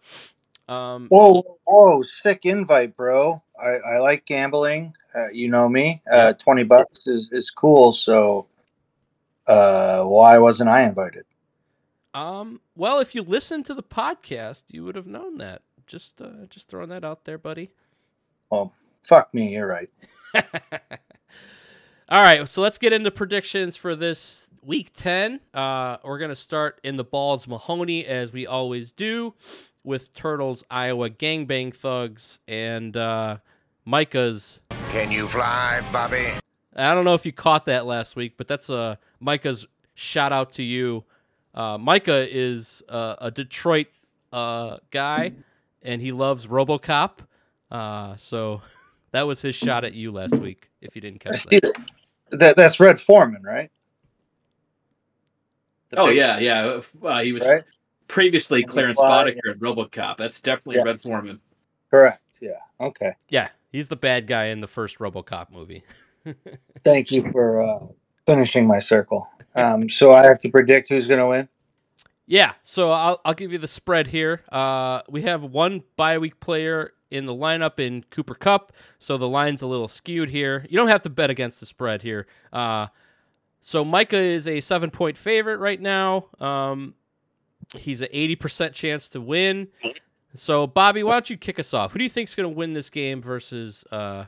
[0.70, 3.44] Um, Whoa, whoa, sick invite, bro.
[3.60, 4.94] I, I like gambling.
[5.14, 6.02] Uh, you know me.
[6.10, 7.92] Uh, 20 bucks is, is cool.
[7.92, 8.48] So
[9.48, 11.26] uh, why wasn't I invited?
[12.14, 15.62] Um, well, if you listen to the podcast, you would have known that.
[15.92, 17.72] Just uh, just throwing that out there, buddy.
[18.50, 18.72] Well,
[19.04, 19.52] fuck me.
[19.52, 19.90] You're right.
[22.08, 25.42] All right, so let's get into predictions for this week 10.
[25.54, 29.34] Uh, we're going to start in the balls Mahoney, as we always do,
[29.84, 33.38] with Turtles, Iowa Gangbang Thugs, and uh,
[33.84, 34.62] Micah's.
[34.90, 36.32] Can you fly, Bobby?
[36.74, 40.54] I don't know if you caught that last week, but that's uh, Micah's shout out
[40.54, 41.04] to you.
[41.54, 43.88] Uh, Micah is uh, a Detroit
[44.32, 45.34] uh, guy,
[45.84, 47.20] and he loves RoboCop.
[47.70, 48.62] Uh, so
[49.12, 50.70] that was his shot at you last week.
[50.82, 51.72] If you didn't catch that.
[52.32, 53.70] That, that's Red Foreman, right?
[55.90, 56.80] The Oh big- yeah, yeah.
[57.04, 57.64] Uh, he was Right?
[58.08, 60.18] previously Clarence Fly, Boddicker in RoboCop.
[60.18, 60.84] That's definitely Yeah.
[60.84, 61.40] Red Foreman.
[61.90, 62.40] Correct.
[62.42, 62.52] Yeah.
[62.80, 63.14] Okay.
[63.30, 65.84] Yeah, he's the bad guy in the first RoboCop movie.
[66.86, 67.80] Thank you for uh,
[68.26, 69.30] finishing my circle.
[69.56, 71.50] Um, so I have to predict who's going to win.
[72.32, 74.44] Yeah, so I'll I'll give you the spread here.
[74.50, 79.28] Uh, we have one bye week player in the lineup in Cooper Kupp, so the
[79.28, 80.66] line's a little skewed here.
[80.70, 82.28] You don't have to bet against the spread here.
[82.54, 82.88] Uh,
[83.60, 86.28] so Micah is a seven point favorite right now.
[86.40, 86.94] Um,
[87.76, 89.68] he's an eighty percent chance to win.
[90.34, 91.92] So Bobby, why don't you kick us off?
[91.92, 94.24] Who do you think is going to win this game versus uh,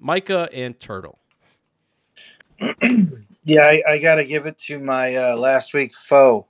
[0.00, 1.18] Micah and Turtle?
[3.44, 6.46] Yeah, I, I got to give it to my uh, last week's foe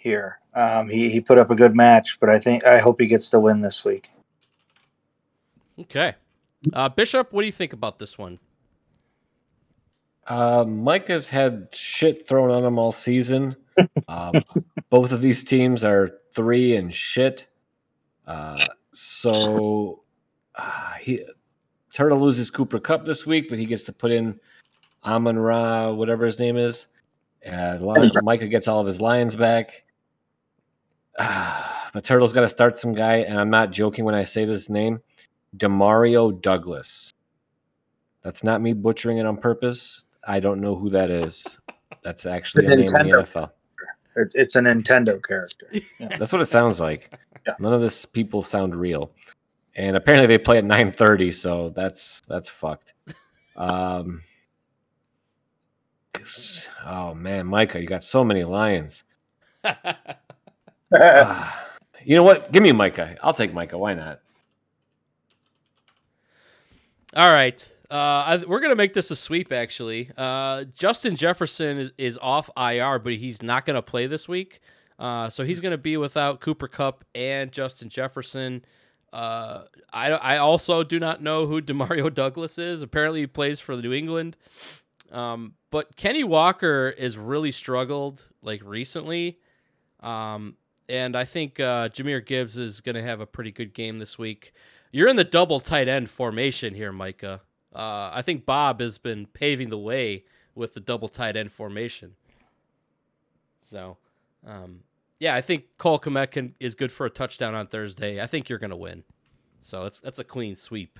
[0.00, 0.40] here.
[0.54, 3.30] Um, he, he put up a good match, but I think I hope he gets
[3.30, 4.10] the win this week.
[5.78, 6.14] Okay,
[6.72, 8.38] uh, Bishop, what do you think about this one?
[10.26, 13.56] Uh, Micah's had shit thrown on him all season.
[14.08, 14.42] Um,
[14.90, 17.46] both of these teams are three and shit.
[18.26, 20.02] Uh, so
[20.56, 21.24] uh, he
[21.92, 24.38] Turtle loses Cooper Kupp this week, but he gets to put in
[25.04, 26.86] Amon Ra, whatever his name is.
[27.50, 29.82] Uh, Lion, Micah gets all of his lions back.
[31.92, 34.70] but Turtle's got to start some guy, and I'm not joking when I say this
[34.70, 35.00] name,
[35.56, 37.12] Demario Douglas.
[38.22, 40.04] That's not me butchering it on purpose.
[40.26, 41.58] I don't know who that is.
[42.02, 43.50] That's actually a The name in the NFL.
[44.34, 45.70] It's a Nintendo character.
[46.18, 47.16] That's what it sounds like.
[47.58, 49.12] None of this people sound real.
[49.76, 52.92] And apparently they play at 9:30, so that's that's fucked.
[53.56, 54.22] Um
[56.84, 59.04] Oh man, Micah, you got so many lions.
[62.02, 62.50] You know what?
[62.50, 63.16] Give me Micah.
[63.22, 63.76] I'll take Micah.
[63.76, 64.20] Why not?
[67.14, 67.72] All right.
[67.90, 70.10] Uh, I, we're going to make this a sweep, actually.
[70.16, 74.60] Uh, Justin Jefferson is, is off IR, but he's not going to play this week.
[74.98, 78.64] Uh, so he's going to be without Cooper Kupp and Justin Jefferson.
[79.12, 82.80] Uh, I, I also do not know who Demario Douglas is.
[82.80, 84.36] Apparently, he plays for the New England.
[85.10, 89.38] Um, but Kenny Walker has really struggled like recently.
[90.00, 90.56] Um,
[90.90, 94.18] and I think uh, Jahmyr Gibbs is going to have a pretty good game this
[94.18, 94.52] week.
[94.92, 97.42] You're in the double tight end formation here, Micah.
[97.74, 100.24] Uh, I think Bob has been paving the way
[100.54, 102.16] with the double tight end formation.
[103.62, 103.98] So,
[104.44, 104.80] um,
[105.20, 108.20] yeah, I think Cole Kmet can, is good for a touchdown on Thursday.
[108.20, 109.04] I think you're going to win.
[109.62, 110.98] So that's that's a clean sweep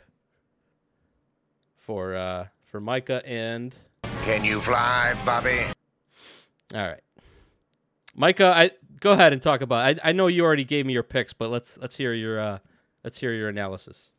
[1.79, 3.74] for uh, for Micah and
[4.22, 5.64] Can you fly, Bobby?
[6.74, 7.00] all right,
[8.20, 8.52] Micah.
[8.54, 9.80] I go ahead and talk about.
[9.80, 12.59] I I know you already gave me your picks, but let's let's hear your uh,
[13.02, 14.12] let's hear your analysis.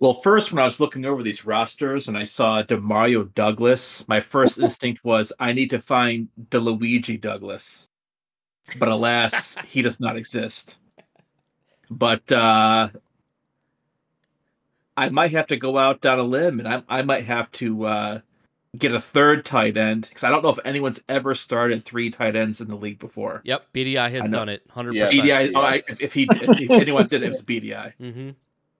[0.00, 4.20] Well, first, when I was looking over these rosters and I saw Demario Douglas, my
[4.20, 7.88] first instinct was I need to find DeLuigi Douglas.
[8.78, 10.76] But alas, he does not exist.
[11.88, 12.88] But uh,
[14.98, 17.86] I might have to go out on a limb and I, I might have to
[17.86, 18.20] uh,
[18.78, 22.36] get a third tight end because I don't know if anyone's ever started three tight
[22.36, 23.40] ends in the league before.
[23.44, 24.62] Yep, BDI has done it.
[24.70, 25.06] Hundred Yeah.
[25.06, 25.24] percent.
[25.24, 25.52] BDI.
[25.54, 27.92] Oh, I, if, if he, if anyone did, it was BDI.
[28.00, 28.30] Mm-hmm.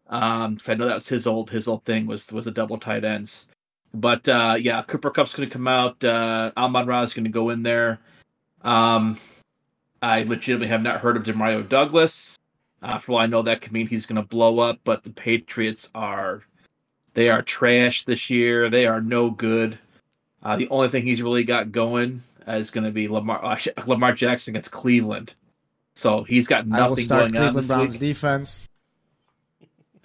[0.08, 2.78] Um, because I know that was his old his old thing was was a double
[2.78, 3.48] tight ends.
[3.92, 6.02] But uh, yeah, Cooper Kupp's going to come out.
[6.04, 7.98] Uh, Amon Ra is going to go in there.
[8.62, 9.18] Um,
[10.02, 12.36] I legitimately have not heard of Demario Douglas.
[12.82, 14.78] Uh, for all I know, that could mean he's going to blow up.
[14.84, 16.44] But the Patriots are
[17.14, 18.68] they are trash this year.
[18.68, 19.78] They are no good.
[20.46, 24.12] Uh, the only thing he's really got going is going to be Lamar uh, Lamar
[24.12, 25.34] Jackson against Cleveland.
[25.94, 28.00] So he's got I will nothing start going on Cleveland this Browns week.
[28.00, 28.68] defense.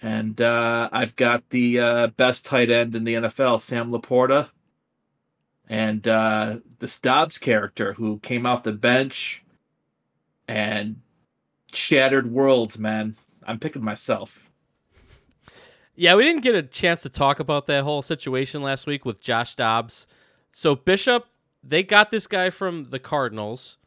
[0.02, 4.50] And uh, I've got the uh, best tight end in the NFL, Sam LaPorta,
[5.70, 9.44] and uh, this Dobbs character who came off the bench
[10.48, 11.00] and
[11.72, 12.80] shattered worlds.
[12.80, 14.50] Man, I'm picking myself.
[15.94, 19.22] Yeah, we didn't get a chance to talk about that whole situation last week with
[19.22, 20.08] Josh Dobbs.
[20.52, 21.26] So Bishop,
[21.64, 23.78] they got this guy from the Cardinals.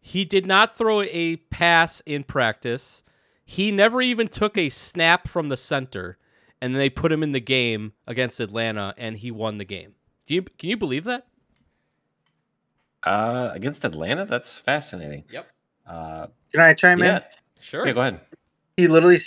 [0.00, 3.02] He did not throw a pass in practice.
[3.44, 6.16] He never even took a snap from the center,
[6.60, 9.94] and then they put him in the game against Atlanta, and he won the game.
[10.26, 11.26] Do you can you believe that?
[13.02, 15.24] Uh, against Atlanta, that's fascinating.
[15.30, 15.46] Yep.
[15.86, 17.16] Uh, Can I chime yeah.
[17.16, 17.22] in?
[17.60, 17.86] Sure.
[17.86, 18.20] Yeah, go ahead.
[18.76, 19.20] He literally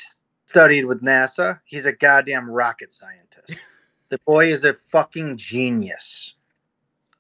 [0.45, 1.60] studied with NASA.
[1.65, 3.62] He's a goddamn rocket scientist.
[4.10, 6.36] the boy is a fucking genius.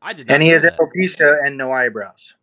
[0.03, 0.77] I did not And he has that.
[0.77, 2.35] alopecia and no eyebrows.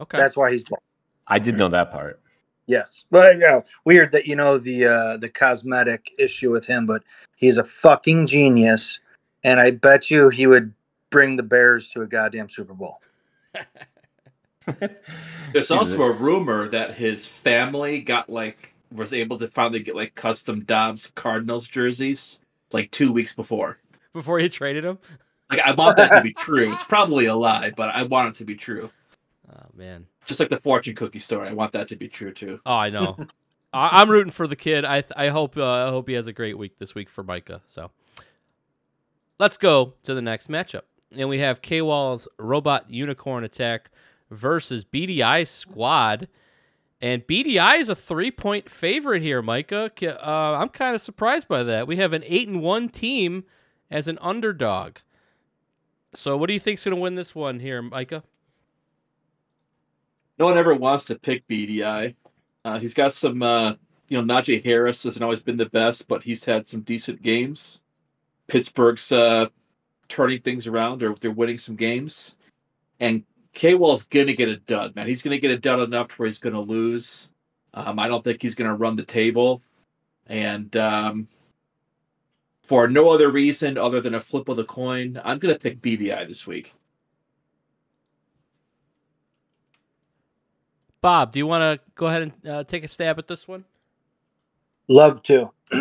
[0.00, 0.18] Okay.
[0.18, 0.80] That's why he's bald.
[1.26, 2.20] I did know that part.
[2.66, 6.86] Yes, but you know, weird that you know the uh, the cosmetic issue with him,
[6.86, 7.02] but
[7.36, 9.00] he's a fucking genius,
[9.42, 10.72] and I bet you he would
[11.10, 13.00] bring the Bears to a goddamn Super Bowl.
[15.52, 20.14] There's also a rumor that his family got like was able to finally get like
[20.14, 22.40] custom Dobbs Cardinals jerseys
[22.72, 23.78] like two weeks before.
[24.14, 24.98] Before he traded him?
[25.56, 26.72] Like I want that to be true.
[26.72, 28.90] It's probably a lie, but I want it to be true.
[29.50, 30.06] Oh man.
[30.24, 32.60] Just like the fortune cookie story, I want that to be true too.
[32.64, 33.16] Oh, I know.
[33.72, 34.84] I, I'm rooting for the kid.
[34.84, 37.60] I I hope uh, I hope he has a great week this week for Micah.
[37.66, 37.90] So
[39.38, 40.82] let's go to the next matchup,
[41.14, 43.90] and we have K Wall's Robot Unicorn Attack
[44.30, 46.28] versus BDI Squad,
[47.00, 49.42] and BDI is a three point favorite here.
[49.42, 51.86] Micah, uh, I'm kind of surprised by that.
[51.86, 53.44] We have an eight and one team
[53.90, 54.96] as an underdog.
[56.14, 58.22] So what do you think's going to win this one here, Micah?
[60.38, 62.14] No one ever wants to pick BDI.
[62.64, 63.74] Uh, he's got some, uh,
[64.08, 67.82] you know, Najee Harris hasn't always been the best, but he's had some decent games.
[68.46, 69.46] Pittsburgh's uh,
[70.08, 72.36] turning things around, or they're winning some games.
[73.00, 75.06] And K Wall's going to get a dud, man.
[75.06, 77.30] He's going to get a dud enough to where he's going to lose.
[77.74, 79.62] Um, I don't think he's going to run the table.
[80.26, 81.28] And um,
[82.64, 85.82] for no other reason other than a flip of the coin, I'm going to pick
[85.82, 86.74] BDI this week.
[91.02, 93.66] Bob, do you want to go ahead and uh, take a stab at this one?
[94.88, 95.50] Love to.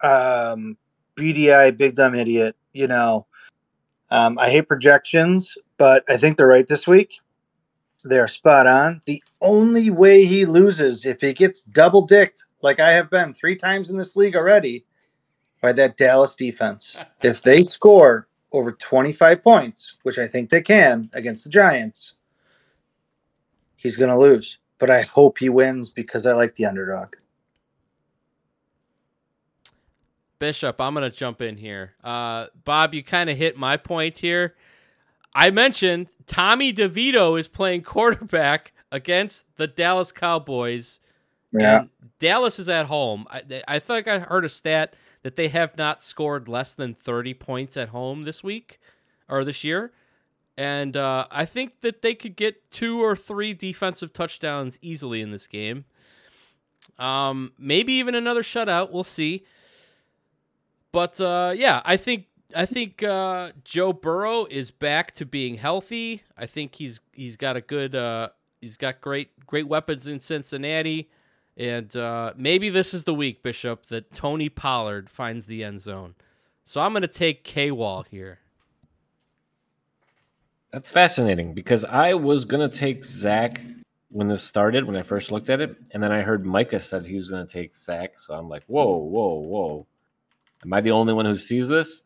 [0.00, 0.78] um,
[1.16, 2.54] BDI, big dumb idiot.
[2.72, 3.26] You know,
[4.10, 7.18] um, I hate projections, but I think they're right this week.
[8.04, 9.00] They're spot on.
[9.06, 13.56] The only way he loses if he gets double dicked, like I have been three
[13.56, 14.84] times in this league already,
[15.60, 16.98] by that Dallas defense.
[17.22, 22.14] if they score over 25 points, which I think they can against the Giants,
[23.76, 24.58] he's going to lose.
[24.78, 27.14] But I hope he wins because I like the underdog.
[30.38, 31.94] Bishop, I'm going to jump in here.
[32.04, 34.54] Uh, Bob, you kind of hit my point here.
[35.34, 41.00] I mentioned Tommy DeVito is playing quarterback against the Dallas Cowboys.
[41.52, 41.84] Yeah.
[42.18, 43.26] Dallas is at home.
[43.30, 44.94] I, I think I heard a stat
[45.26, 48.78] that they have not scored less than 30 points at home this week
[49.28, 49.90] or this year.
[50.56, 55.32] And uh, I think that they could get two or three defensive touchdowns easily in
[55.32, 55.84] this game.
[56.96, 58.92] Um, maybe even another shutout.
[58.92, 59.44] We'll see.
[60.92, 66.22] But uh, yeah, I think I think uh, Joe Burrow is back to being healthy.
[66.38, 68.28] I think he's he's got a good uh,
[68.60, 71.10] he's got great great weapons in Cincinnati,
[71.56, 76.14] and uh, maybe this is the week, Bishop, that Tony Pollard finds the end zone.
[76.64, 78.40] So I'm going to take K Wall here.
[80.72, 83.62] That's fascinating because I was gonna take Zach
[84.10, 87.06] when this started when I first looked at it, and then I heard Micah said
[87.06, 89.86] he was gonna take Zach, so I'm like, whoa, whoa, whoa.
[90.64, 92.02] Am I the only one who sees this?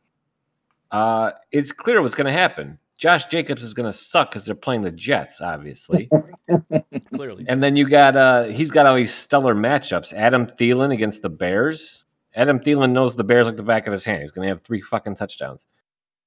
[0.93, 2.79] Uh, it's clear what's gonna happen.
[3.01, 6.11] Josh Jacobs is gonna suck because they're playing the Jets, obviously.
[7.15, 10.13] Clearly, and then you got uh he's got all these stellar matchups.
[10.13, 12.05] Adam Thielen against the Bears.
[12.35, 14.21] Adam Thielen knows the Bears like the back of his hand.
[14.21, 15.65] He's gonna have three fucking touchdowns.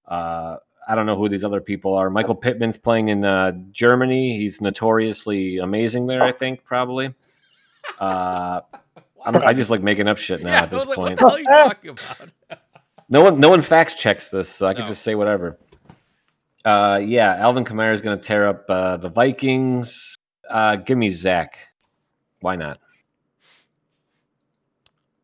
[0.08, 0.58] Uh
[0.88, 2.10] I don't know who these other people are.
[2.10, 4.38] Michael Pittman's playing in uh, Germany.
[4.38, 6.22] He's notoriously amazing there.
[6.22, 7.14] I think probably.
[7.98, 8.60] Uh,
[9.26, 11.22] I'm, I just like making up shit now yeah, at I this was like, point.
[11.22, 11.98] what the hell are you talking
[12.50, 12.60] about?
[13.08, 14.88] No one, no one fact checks this, so I could No.
[14.88, 15.58] just say whatever.
[16.66, 20.16] Uh, yeah, Alvin Kamara is going to tear up uh, the Vikings.
[20.50, 21.58] Uh, give me Zach.
[22.40, 22.80] Why not?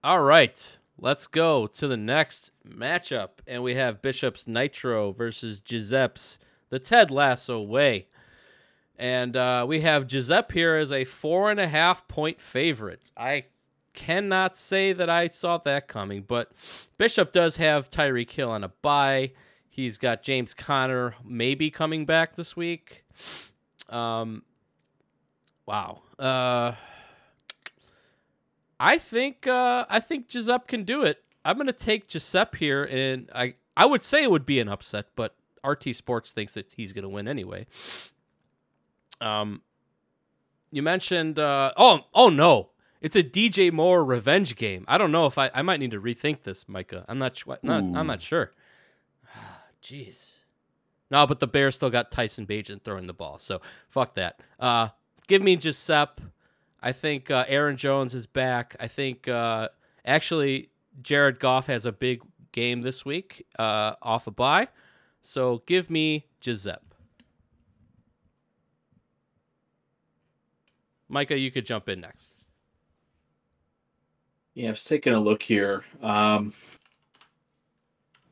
[0.04, 6.40] All right, let's go to the next matchup, and we have Bishop's Nitro versus Giuseppe's
[6.70, 8.08] the Ted Lasso way.
[8.98, 13.12] And uh, we have Giuseppe here as a four and a half point favorite.
[13.16, 13.46] I
[13.94, 16.52] cannot say that I saw that coming, but
[16.98, 19.32] Bishop does have Tyreek Hill on a bye.
[19.70, 23.06] He's got James Conner maybe coming back this week.
[23.88, 24.44] Um,
[25.66, 26.02] wow.
[26.18, 26.74] Uh,
[28.80, 31.24] I think uh, I think Giuseppe can do it.
[31.44, 35.08] I'm gonna take Giuseppe here, and I I would say it would be an upset,
[35.16, 37.68] but RT Sports thinks that he's gonna win anyway.
[39.22, 39.62] Um,
[40.72, 42.70] you mentioned uh, oh oh no,
[43.02, 44.86] it's a DJ Moore revenge game.
[44.88, 47.06] I don't know if I I might need to rethink this, Micah.
[47.08, 47.58] I'm not sure.
[47.62, 48.52] Not, I'm not sure.
[49.84, 50.34] Jeez.
[51.12, 54.40] No, but the Bears still got Tyson Bagent throwing the ball, so fuck that.
[54.60, 54.90] Uh,
[55.28, 56.24] give me Giuseppe.
[56.82, 58.76] I think uh, Aaron Jones is back.
[58.80, 59.70] I think uh,
[60.06, 60.70] actually
[61.02, 62.22] Jared Goff has a big
[62.52, 64.68] game this week uh, off a bye.
[65.22, 66.86] So give me Giuseppe.
[71.10, 72.34] Micah, you could jump in next.
[74.54, 75.84] Yeah, I was taking a look here.
[76.02, 76.54] Um,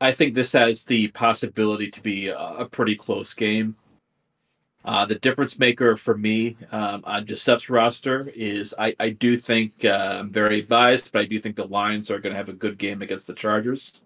[0.00, 3.74] I think this has the possibility to be a, pretty close game.
[4.84, 9.84] Uh, the difference maker for me um, on Giuseppe's roster is I, I do think
[9.84, 12.54] uh, I'm very biased, but I do think the Lions are going to have a
[12.54, 14.02] good game against the Chargers.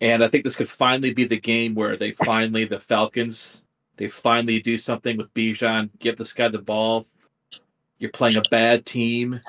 [0.00, 3.64] And I think this could finally be the game where they finally, the Falcons,
[3.96, 7.06] they finally do something with Bijan, give this guy the ball.
[7.98, 9.40] You're playing a bad team.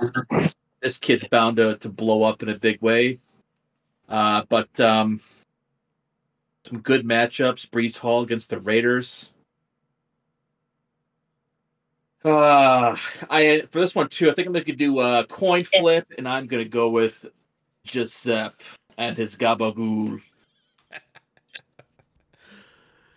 [0.81, 3.19] This kid's bound to, to blow up in a big way.
[4.07, 5.19] Uh, but um,
[6.65, 7.69] some good matchups.
[7.69, 9.33] Breece Hall against the Raiders.
[12.23, 12.95] Uh,
[13.29, 14.29] I for this one too.
[14.29, 17.25] I think I'm gonna do a coin flip, and I'm gonna go with
[17.85, 18.63] Giuseppe
[18.97, 20.21] and his gabagool.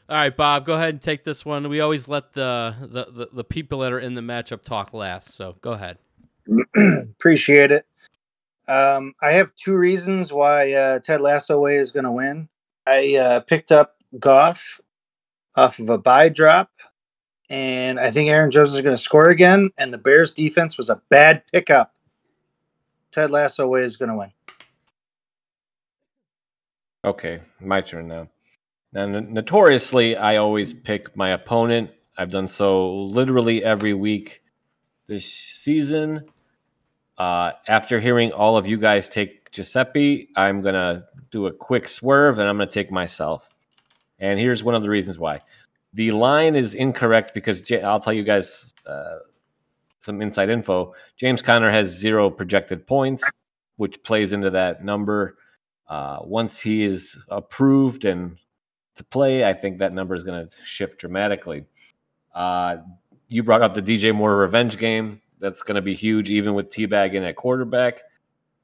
[0.09, 1.69] All right, Bob, go ahead and take this one.
[1.71, 5.35] We always let the, the, the, the people that are in the matchup talk last,
[5.35, 5.97] so go ahead.
[6.77, 7.87] Appreciate it.
[8.69, 12.47] Um, I have two reasons why uh, Ted Lasso way is going to win.
[12.87, 14.81] I uh, picked up Goff
[15.55, 16.71] off of a buy drop,
[17.51, 19.71] and I think Aaron Jones is going to score again.
[19.79, 21.95] And the Bears defense was a bad pickup.
[23.11, 24.33] Ted Lasso way is going to win.
[27.05, 28.29] Okay, my turn now.
[28.93, 31.91] Now, n- notoriously, I always pick my opponent.
[32.17, 34.43] I've done so literally every week
[35.09, 36.25] this season.
[37.19, 41.89] Uh, after hearing all of you guys take Giuseppe, I'm going to do a quick
[41.89, 43.49] swerve and I'm going to take myself.
[44.19, 45.41] And here's one of the reasons why.
[45.95, 49.17] The line is incorrect because I'll tell you guys uh,
[50.01, 50.95] some inside info.
[51.17, 53.29] James Conner has zero projected points,
[53.77, 55.37] which plays into that number.
[55.89, 58.39] Uh, once he is approved and
[58.95, 61.65] to play, I think that number is going to shift dramatically.
[62.35, 62.77] Uh,
[63.29, 65.21] you brought up the DJ Moore revenge game.
[65.41, 68.03] That's going to be huge, even with Teabag in at quarterback.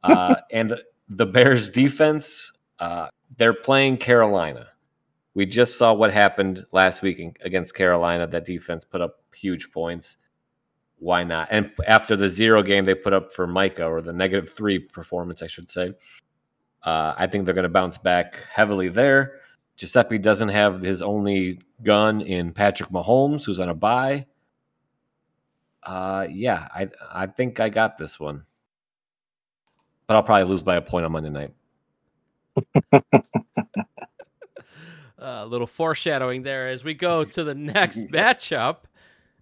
[0.02, 4.68] Uh, and the Bears defense, uh, they're playing Carolina.
[5.34, 8.26] We just saw what happened last week against Carolina.
[8.26, 10.16] That defense put up huge points.
[10.98, 11.48] Why not?
[11.50, 15.42] And after the zero game they put up for Micah, or the negative three performance,
[15.42, 15.92] I should say,
[16.82, 19.40] uh, I think they're going to bounce back heavily there.
[19.76, 24.26] Giuseppe doesn't have his only gun in Patrick Mahomes, who's on a bye.
[25.84, 28.44] Uh, yeah, I I think I got this one,
[30.08, 31.54] but I'll probably lose by a point on Monday night.
[35.20, 38.76] A little foreshadowing there as we go to the next matchup,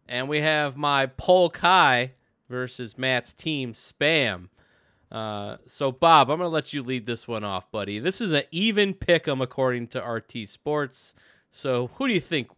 [0.08, 2.12] and we have my Polk High
[2.48, 4.48] versus Matt's team Spam.
[5.12, 7.98] Uh, so Bob, I'm gonna let you lead this one off, buddy.
[7.98, 11.14] This is an even pick 'em according to RT Sports.
[11.50, 12.48] So who do you think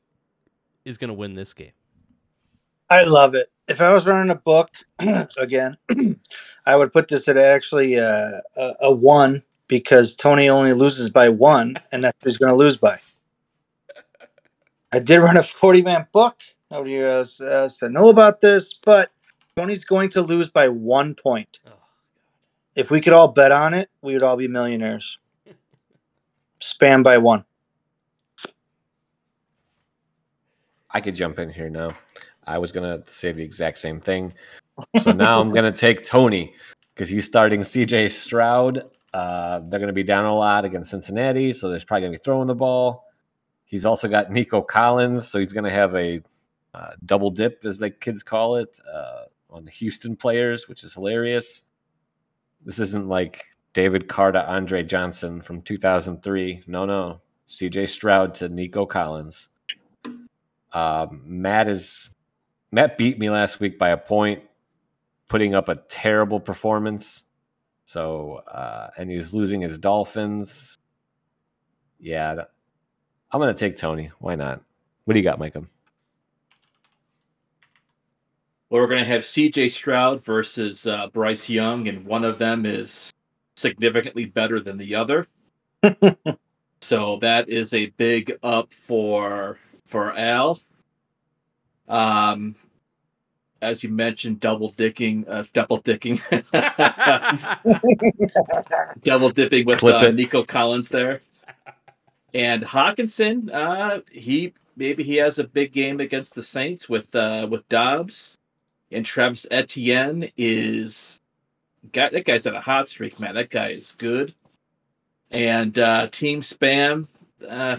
[0.85, 1.73] is gonna win this game?
[2.91, 3.51] I love it.
[3.69, 4.71] If I was running a book
[5.37, 5.77] again,
[6.67, 11.29] I would put this at actually uh, a, a one because Tony only loses by
[11.29, 12.99] one, and that's what he's going to lose by.
[14.93, 16.41] I did run a 40 man book.
[16.71, 19.11] Nobody else, else know about this, but
[19.57, 21.61] Tony's going to lose by one point.
[21.67, 21.73] Oh,
[22.75, 25.19] if we could all bet on it, we would all be millionaires.
[26.61, 27.45] Spam by one.
[30.91, 31.91] I could jump in here now.
[32.47, 34.33] I was gonna say the exact same thing.
[35.01, 36.55] So now I'm gonna take Tony
[36.95, 38.85] because he's starting CJ Stroud.
[39.13, 42.47] Uh, they're gonna be down a lot against Cincinnati, so there's probably gonna be throwing
[42.47, 43.07] the ball.
[43.65, 46.21] He's also got Nico Collins, so he's gonna have a
[46.75, 50.95] uh, double dip, as the kids call it, uh, on the Houston players, which is
[50.95, 51.65] hilarious.
[52.65, 56.65] This isn't like David Carter, Andre Johnson from 2003.
[56.67, 57.21] No, no.
[57.49, 59.49] CJ Stroud to Nico Collins.
[60.73, 62.11] Um, Matt is
[62.71, 64.43] Matt beat me last week by a point,
[65.29, 67.25] putting up a terrible performance.
[67.89, 70.77] So, uh, and he's losing his Dolphins.
[71.99, 72.45] Yeah,
[73.33, 74.11] I'm gonna take Tony.
[74.19, 74.61] Why not?
[75.07, 75.65] What do you got, Micah?
[78.69, 82.67] Well, we're going to have CJ Stroud versus uh, Bryce Young, and one of them
[82.67, 83.11] is
[83.57, 85.27] significantly better than the other.
[86.83, 90.61] so that is a big up for for Al.
[91.89, 92.55] Um,
[93.61, 96.21] as you mentioned, double dicking, uh, double dicking,
[99.03, 100.11] double dipping with uh.
[100.11, 101.21] Nico Collins there,
[102.35, 103.53] and Hockenson.
[103.53, 108.39] Uh, he maybe he has a big game against the Saints with uh, with Dobbs,
[108.93, 111.21] and Travis Etienne is
[111.93, 112.09] guy.
[112.11, 113.35] That guy's on a hot streak, man.
[113.35, 114.35] That guy is good.
[115.31, 117.07] And uh, Team Spam,
[117.47, 117.77] uh,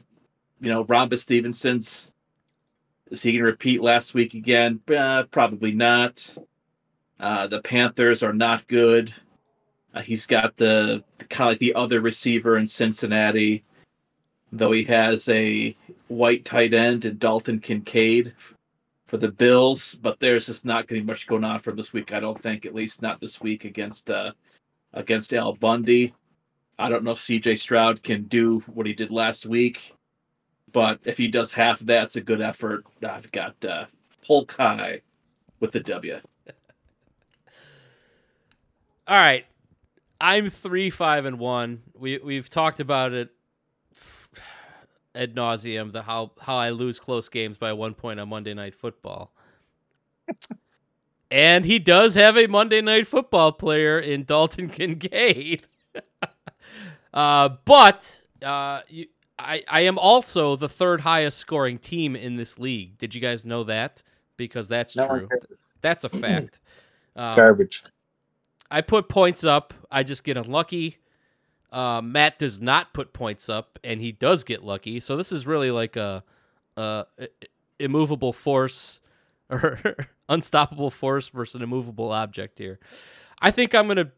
[0.60, 2.14] you know, Rhombus Stevenson's.
[3.10, 4.80] Is he going to repeat last week again?
[4.88, 6.38] Uh, probably not.
[7.20, 9.14] Uh, the Panthers are not good.
[9.94, 13.64] Uh, he's got the, the kind of like the other receiver in Cincinnati,
[14.52, 15.76] though he has a
[16.08, 18.34] white tight end in Dalton Kincaid
[19.08, 19.96] for the Bills.
[19.96, 22.14] But there's just not going to be much going on for this week.
[22.14, 24.32] I don't think, at least not this week against uh,
[24.94, 26.14] against Al Bundy.
[26.78, 29.96] I don't know if CJ Stroud can do what he did last week,
[30.72, 32.86] but if he does half of that, it's a good effort.
[33.08, 33.86] I've got uh,
[34.26, 35.02] Polk High
[35.60, 36.20] with the W.
[39.08, 39.46] All right.
[40.22, 41.84] I'm three, five, and one.
[41.98, 43.30] We we've talked about it
[45.16, 45.92] ad nauseum.
[45.92, 49.34] The how how I lose close games by one point on Monday Night Football.
[51.32, 55.64] and he does have a Monday Night Football player in Dalton Kincaid.
[57.14, 59.08] uh, but uh, you,
[59.40, 62.98] I I am also the third highest scoring team in this league.
[62.98, 64.04] Did you guys know that?
[64.38, 65.30] Because that's No true.
[65.82, 66.60] That's a fact.
[67.16, 67.84] Um, Garbage.
[68.72, 69.74] I put points up.
[69.92, 71.00] I just get unlucky.
[71.70, 75.02] Uh, Matt does not put points up, and he does get lucky.
[75.02, 76.24] So this is really like a
[77.80, 79.02] immovable force
[79.50, 79.96] or
[80.30, 82.80] unstoppable force versus an immovable object here.
[83.42, 84.12] I think I'm gonna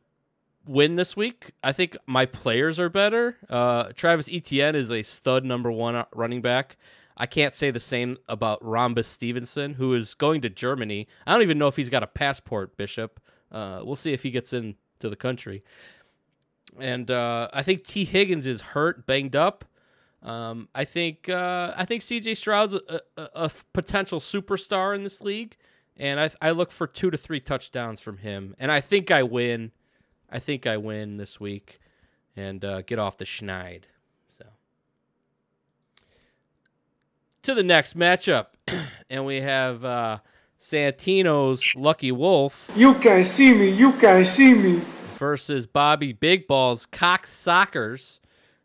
[0.66, 1.52] win this week.
[1.64, 3.38] I think my players are better.
[3.50, 6.78] Uh, Travis Etienne is a stud number one running back.
[7.18, 11.08] I can't say the same about Rhombus Stevenson, who is going to Germany.
[11.28, 13.20] I don't even know if he's got a passport, Bishop.
[13.52, 15.64] Uh, we'll see if he gets into the country.
[16.80, 19.66] And uh, I think Tee Higgins is hurt, banged up.
[20.24, 22.36] Um, I think uh, I think C.J.
[22.36, 25.58] Stroud's a, a, a potential superstar in this league,
[25.98, 28.56] and I, I look for two to three touchdowns from him.
[28.60, 29.72] And I think I win.
[30.32, 31.80] I think I win this week,
[32.36, 33.84] and uh, get off the schneid.
[34.30, 34.46] So
[37.44, 38.48] to the next matchup,
[39.10, 40.20] and we have uh,
[40.60, 43.72] Santino's Lucky Wolf You can see me.
[43.72, 44.80] You can see me.
[45.18, 48.20] versus Bobby Big Balls Cock Sockers.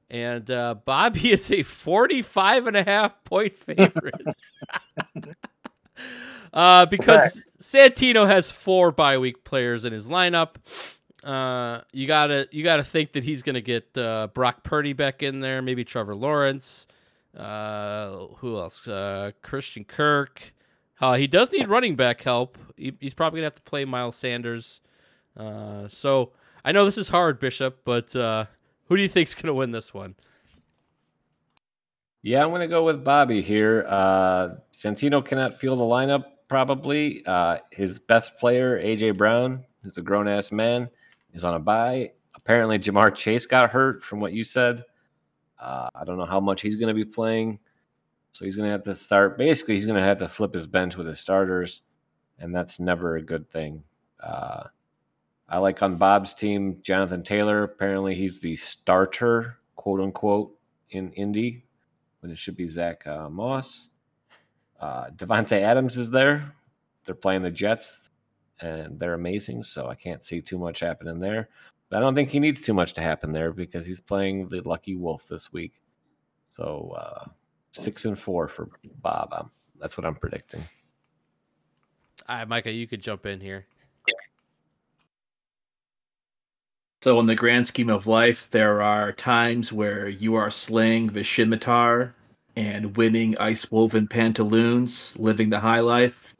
[0.08, 4.14] And uh, Bobby is a 45 and a half point favorite.
[6.52, 10.56] uh, because Santino has four bye week players in his lineup.
[11.24, 15.40] Uh, you gotta you gotta think that he's gonna get uh, Brock Purdy back in
[15.40, 16.86] there, maybe Trevor Lawrence.
[17.36, 18.86] Uh, who else?
[18.86, 20.52] Uh, Christian Kirk.
[21.00, 22.58] Uh, he does need running back help.
[22.76, 24.80] He, he's probably gonna have to play Miles Sanders.
[25.36, 26.32] Uh, so
[26.64, 28.46] I know this is hard, Bishop, but uh,
[28.86, 30.14] who do you think's gonna win this one?
[32.26, 33.86] Yeah, I'm to go with Bobby here.
[33.88, 37.24] Uh, Santino cannot field the lineup, probably.
[37.24, 39.12] Uh, his best player, A.J.
[39.12, 40.90] Brown, is a grown ass man,
[41.36, 42.10] is on a bye.
[42.34, 44.82] Apparently, Ja'Marr Chase got hurt from what you said.
[45.60, 47.60] Uh, I don't know how much he's going to be playing.
[48.32, 49.38] So he's going to have to start.
[49.38, 51.82] Basically, he's going to have to flip his bench with his starters,
[52.38, 53.82] and that's never a good thing.
[54.20, 54.64] Uh,
[55.48, 57.62] I like on Bob's team, Jonathan Taylor.
[57.62, 60.58] Apparently, he's the starter, quote unquote,
[60.90, 61.64] in Indy
[62.20, 63.88] when it should be Zach uh, Moss.
[64.80, 66.52] Uh, Davante Adams is there.
[67.04, 68.05] They're playing the Jets,
[68.60, 69.62] and they're amazing.
[69.62, 71.48] So I can't see too much happening there.
[71.88, 74.60] But I don't think he needs too much to happen there because he's playing the
[74.62, 75.74] Lucky Wolf this week.
[76.48, 77.28] So uh,
[77.72, 78.68] six and four for
[79.02, 79.28] Bob.
[79.32, 80.62] Um, that's what I'm predicting.
[82.28, 83.66] All right, Micah, you could jump in here.
[87.02, 91.22] So, in the grand scheme of life, there are times where you are slaying the
[91.22, 92.14] scimitar
[92.56, 96.34] and winning ice woven pantaloons, living the high life.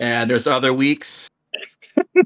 [0.00, 1.28] And there's other weeks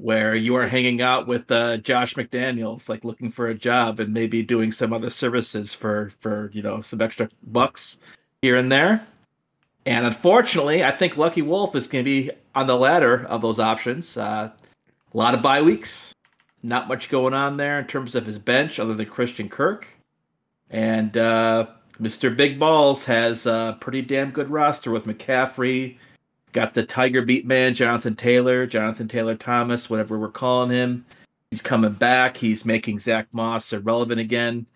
[0.01, 4.15] where you are hanging out with uh, Josh McDaniels, like looking for a job and
[4.15, 7.99] maybe doing some other services for for you know some extra bucks
[8.43, 9.05] here and there.
[9.87, 13.59] And unfortunately, I think Lucky Wolf is going to be on the latter of those
[13.59, 14.17] options.
[14.17, 14.51] Uh,
[15.13, 16.15] a lot of bye weeks,
[16.63, 19.87] not much going on there in terms of his bench other than Christian Kirk.
[20.71, 21.67] And uh,
[22.01, 22.35] Mr.
[22.35, 25.99] Big Balls has a pretty damn good roster with McCaffrey,
[26.55, 31.05] got the Tiger Beat man, Jonathan Taylor, Jonathan Taylor Thomas, whatever we're calling him.
[31.51, 32.37] He's coming back.
[32.37, 34.67] He's making Zach Moss irrelevant again.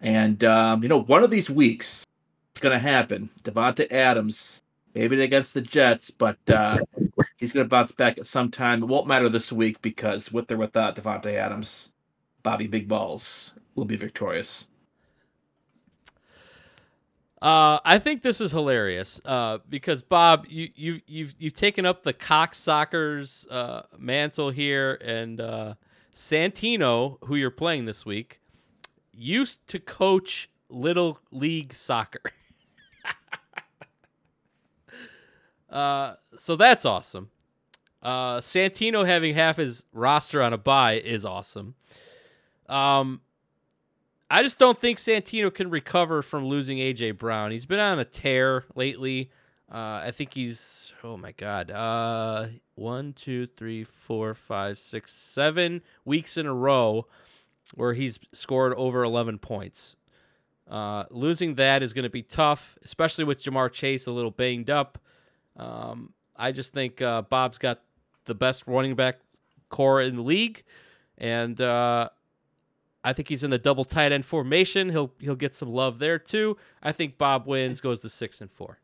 [0.00, 2.04] And, um, you know, one of these weeks,
[2.52, 3.28] it's going to happen.
[3.44, 4.62] Davante Adams,
[4.94, 6.78] maybe against the Jets, but uh,
[7.36, 8.82] he's going to bounce back at some time.
[8.82, 11.92] It won't matter this week because with or without Davante Adams,
[12.42, 14.69] Bobby Big Balls will be victorious.
[17.42, 22.02] Uh, I think this is hilarious uh, because Bob, you, you, you've you've taken up
[22.02, 25.74] the cocksockers uh, mantle here, and uh,
[26.12, 28.40] Santino, who you're playing this week,
[29.14, 32.20] used to coach little league soccer.
[35.70, 37.30] uh, so that's awesome.
[38.02, 41.74] Uh, Santino having half his roster on a bye is awesome.
[42.68, 43.22] Um,
[44.32, 47.50] I just don't think Santino can recover from losing AJ Brown.
[47.50, 49.32] He's been on a tear lately.
[49.70, 55.82] Uh, I think he's oh my god, uh, one, two, three, four, five, six, seven
[56.04, 57.06] weeks in a row
[57.74, 59.96] where he's scored over eleven points.
[60.68, 64.70] Uh, losing that is going to be tough, especially with Ja'Marr Chase a little banged
[64.70, 64.98] up.
[65.56, 67.80] Um, I just think uh, Bob's got
[68.26, 69.18] the best running back
[69.68, 70.62] core in the league,
[71.18, 72.10] and uh,
[73.02, 74.90] I think he's in the double tight end formation.
[74.90, 76.56] He'll he'll get some love there too.
[76.82, 78.78] I think Bob wins, goes to six and four.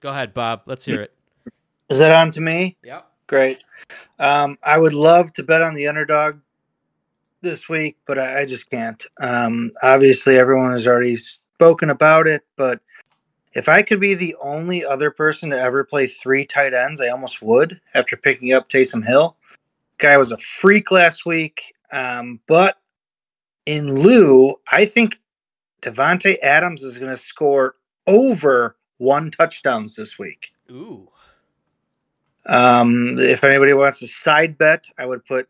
[0.00, 0.62] Go ahead, Bob.
[0.66, 1.12] Let's hear it.
[1.88, 2.76] Is that on to me?
[2.84, 3.06] Yep.
[3.26, 3.62] Great.
[4.18, 6.40] Um, I would love to bet on the underdog
[7.40, 9.04] this week, but I, I just can't.
[9.20, 12.80] Um, obviously, everyone has already spoken about it, but
[13.58, 17.08] if I could be the only other person to ever play three tight ends, I
[17.08, 19.36] almost would after picking up Taysom Hill.
[19.98, 21.74] Guy was a freak last week.
[21.90, 22.76] Um, but
[23.66, 25.20] in lieu, I think
[25.82, 27.74] Davante Adams is going to score
[28.06, 30.52] over one touchdowns this week.
[30.70, 31.08] Ooh.
[32.46, 35.48] Um, if anybody wants a side bet, I would put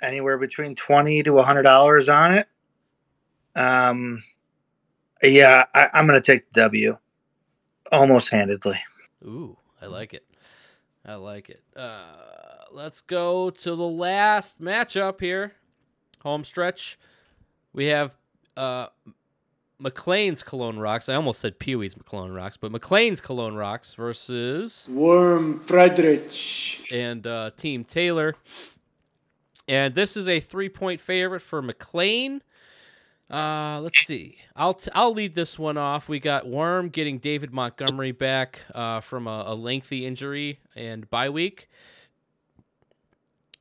[0.00, 2.46] anywhere between twenty to hundred dollars on it.
[3.56, 4.22] Um,
[5.22, 6.96] yeah, I, I'm going to take the W
[7.92, 8.78] almost handedly.
[9.24, 10.24] Ooh, I like it.
[11.04, 11.62] I like it.
[11.76, 15.52] Uh, let's go to the last matchup here.
[16.22, 16.98] Home stretch.
[17.72, 18.16] We have
[18.56, 18.86] uh,
[19.78, 21.08] McLean's Cologne Rocks.
[21.08, 27.26] I almost said Pee Wee's McLean Rocks, but McLean's Cologne Rocks versus Worm Friedrich and
[27.26, 28.34] uh, Team Taylor.
[29.68, 32.42] And this is a three point favorite for McLean.
[33.28, 34.38] Uh, let's see.
[34.54, 36.08] I'll t- I'll lead this one off.
[36.08, 41.28] We got Worm getting David Montgomery back uh, from a, a lengthy injury and bye
[41.28, 41.68] week.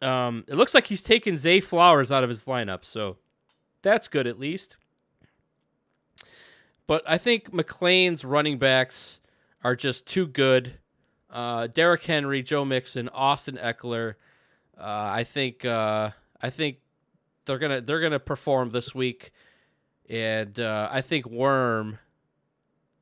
[0.02, 3.18] Um, it looks like he's taken Zay Flowers out of his lineup, so
[3.82, 4.78] that's good at least.
[6.88, 9.20] But I think McLean's running backs
[9.64, 10.76] are just too good.
[11.32, 14.16] Uh, Derrick Henry, Joe Mixon, Austin Ekeler.
[14.78, 16.12] Uh, I think uh,
[16.42, 16.78] I think
[17.46, 19.32] they're gonna they're gonna perform this week,
[20.10, 22.00] and uh, I think Worm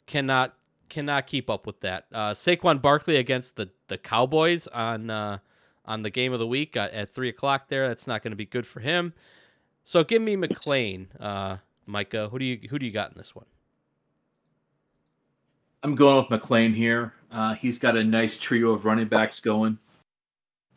[0.06, 0.56] cannot
[0.90, 2.06] cannot keep up with that.
[2.14, 5.40] Uh, Saquon Barkley against the the Cowboys on uh,
[5.86, 7.88] on the game of the week at, at three o'clock there.
[7.88, 9.14] That's not going to be good for him.
[9.84, 12.30] So give me McLean, uh, Micah.
[12.30, 13.46] Who do you who do you got in this one?
[15.84, 17.14] I'm going with McLean here.
[17.30, 19.78] Uh, he's got a nice trio of running backs going.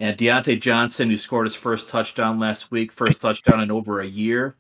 [0.01, 4.07] And Diontae Johnson, who scored his first touchdown last week, first touchdown in over a
[4.07, 4.57] year.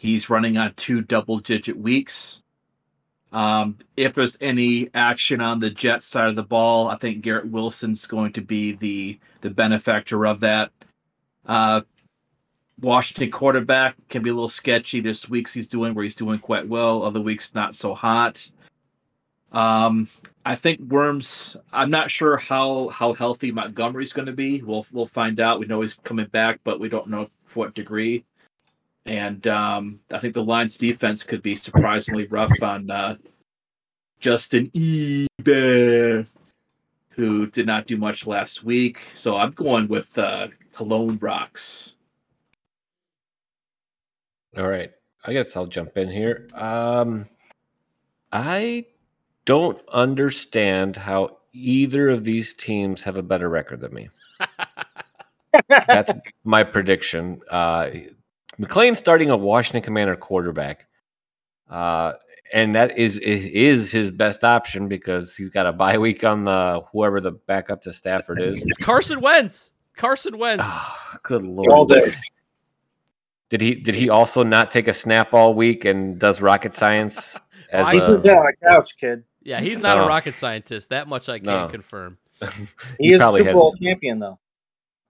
[0.00, 2.42] He's running on two double digit weeks.
[3.32, 7.50] Um, if there's any action on the Jets side of the ball, I think Garrett
[7.50, 10.70] Wilson's going to be the the benefactor of that.
[11.46, 11.82] Uh,
[12.80, 15.00] Washington quarterback can be a little sketchy.
[15.00, 18.50] There's weeks he's doing where he's doing quite well, other weeks not so hot.
[19.52, 20.08] Um,
[20.44, 21.56] I think Worms.
[21.72, 24.62] I'm not sure how how healthy Montgomery's going to be.
[24.62, 25.60] We'll we'll find out.
[25.60, 28.24] We know he's coming back, but we don't know what degree.
[29.08, 33.16] And um, I think the Lions' defense could be surprisingly rough on uh,
[34.20, 36.26] Justin Herbert,
[37.10, 39.00] who did not do much last week.
[39.14, 41.94] So I'm going with uh, Cologne Rocks.
[44.56, 44.90] All right.
[45.24, 46.46] I guess I'll jump in here.
[46.54, 47.28] Um,
[48.30, 48.86] I
[49.46, 54.10] don't understand how either of these teams have a better record than me.
[55.68, 56.12] That's
[56.44, 57.40] my prediction.
[57.50, 57.88] Uh,
[58.58, 60.86] McLean starting a Washington Commander quarterback
[61.70, 62.12] Uh,
[62.52, 66.80] and that is is his best option because he's got a bye week on the
[66.92, 68.62] whoever the backup to Stafford is.
[68.62, 69.72] It's Carson Wentz.
[69.96, 70.64] Carson Wentz.
[71.24, 71.70] Good lord!
[71.70, 72.14] All day.
[73.50, 77.38] Did he did he also not take a snap all week and does rocket science?
[77.70, 79.24] As I- He's a- just on a couch, kid.
[79.42, 80.04] yeah, he's not No.
[80.04, 80.88] a rocket scientist.
[80.88, 81.68] That much I can No.
[81.68, 82.16] confirm.
[82.98, 84.38] He, is a probably Super has- Bowl champion, though.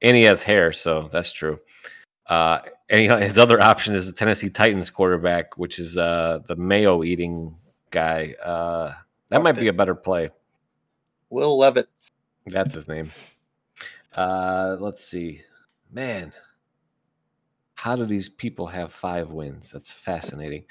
[0.03, 1.61] and he has hair, so that's true.
[2.27, 6.57] Uh, and he, his other option is the Tennessee Titans quarterback, which is uh, the
[6.57, 7.57] Mayo eating
[7.91, 8.35] guy.
[8.43, 8.95] Uh,
[9.29, 10.31] that might be a better play.
[11.31, 12.11] Will Levis.
[12.47, 13.11] That's his name.
[14.17, 15.43] Uh, let's see,
[15.93, 16.33] man.
[17.75, 19.71] How do these people have five wins?
[19.71, 20.65] That's fascinating.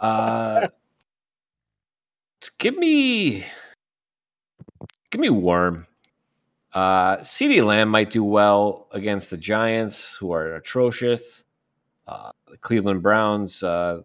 [0.00, 0.68] Uh,
[2.58, 3.44] give me,
[5.10, 5.86] give me Worm.
[6.72, 11.44] Uh, CeeDee Lamb might do well against the Giants, who are atrocious.
[12.06, 14.00] Uh, the Cleveland Browns, uh,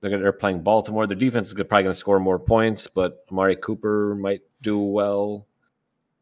[0.00, 1.06] they're, gonna- they're playing Baltimore.
[1.06, 5.46] Their defense is probably going to score more points, but Amari Cooper might do well.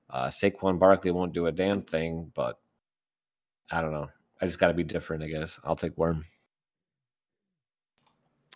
[0.08, 2.58] Uh, Saquon Barkley won't do a damn thing, but
[3.70, 4.10] I don't know.
[4.40, 5.60] I just got to be different, I guess.
[5.62, 6.24] I'll take Worm.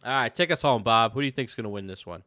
[0.04, 1.12] All right, take us home, Bob.
[1.12, 2.22] Who do you think's going to win this one?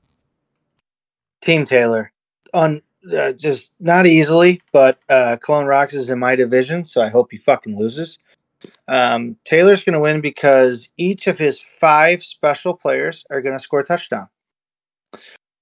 [1.42, 2.12] Team Taylor.
[2.54, 2.82] On
[3.16, 7.30] uh, just not easily, but uh, Cologne Rocks is in my division, so I hope
[7.32, 8.18] he fucking loses.
[8.88, 13.64] Um, Taylor's going to win because each of his five special players are going to
[13.64, 14.28] score a touchdown.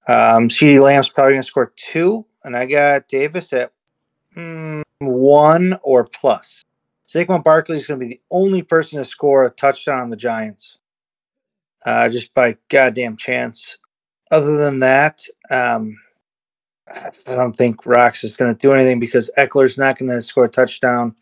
[0.08, 3.72] Um, CeeDee Lamb's probably going to score two, and I got Davis at
[4.36, 6.62] mm, one or plus.
[7.08, 10.16] Saquon Barkley is going to be the only person to score a touchdown on the
[10.16, 10.78] Giants,
[11.86, 13.78] uh, just by goddamn chance.
[14.32, 15.98] Other than that, um,
[16.88, 20.46] I don't think Rocks is going to do anything because Ekeler's not going to score
[20.46, 21.16] a touchdown.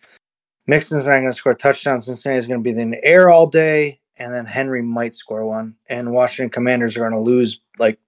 [0.68, 2.00] Mixon's not going to score a touchdown.
[2.00, 5.76] Cincinnati's going to be in the air all day, and then Henry might score one.
[5.90, 8.00] And Washington Commanders are going to lose like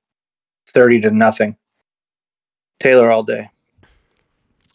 [0.68, 1.58] thirty to nothing.
[2.80, 3.50] Taylor all day.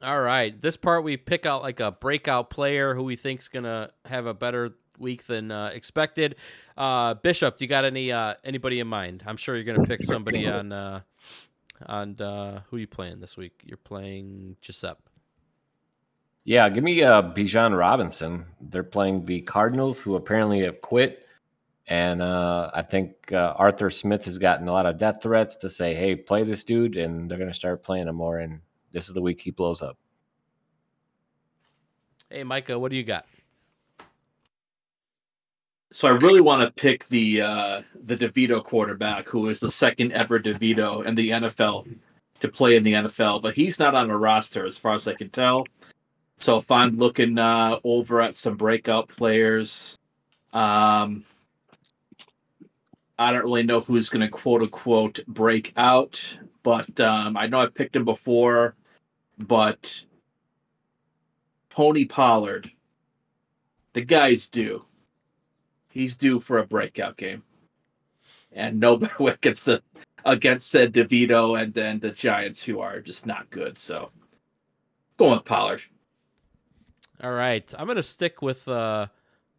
[0.03, 3.65] All right, this part we pick out like a breakout player who we think's going
[3.65, 6.37] to have a better week than uh, expected.
[6.77, 9.23] Uh, Bishop, do you got any uh, anybody in mind?
[9.27, 11.01] I'm sure you're going to pick somebody on uh,
[11.85, 13.61] on uh, who you playing this week.
[13.65, 15.10] You're playing Giuseppe.
[16.45, 18.47] Yeah, give me uh, Bijan Robinson.
[18.61, 21.27] They're playing the Cardinals, who apparently have quit.
[21.87, 25.69] And uh, I think uh, Arthur Smith has gotten a lot of death threats to
[25.69, 26.97] say, hey, play this dude.
[26.97, 28.39] And they're going to start playing him more.
[28.39, 28.61] And
[28.93, 29.99] this is the week he blows up.
[32.31, 33.27] Hey, Micah, what do you got?
[35.93, 40.13] So I really want to pick the uh, the DeVito quarterback, who is the second
[40.13, 41.89] ever DeVito in the NFL
[42.39, 45.15] to play in the NFL, but he's not on a roster as far as I
[45.15, 45.67] can tell.
[46.41, 49.99] So if I'm looking uh, over at some breakout players,
[50.55, 51.23] um,
[53.19, 57.61] I don't really know who's going to quote unquote break out, but um, I know
[57.61, 58.75] I picked him before.
[59.37, 60.03] But
[61.69, 62.71] Tony Pollard,
[63.93, 64.87] the guy's due.
[65.91, 67.43] He's due for a breakout game,
[68.53, 69.83] and no better way against the
[70.25, 73.77] against said DeVito and then the Giants, who are just not good.
[73.77, 74.11] So,
[75.19, 75.83] going with Pollard.
[77.23, 79.09] All right, I'm gonna stick with uh,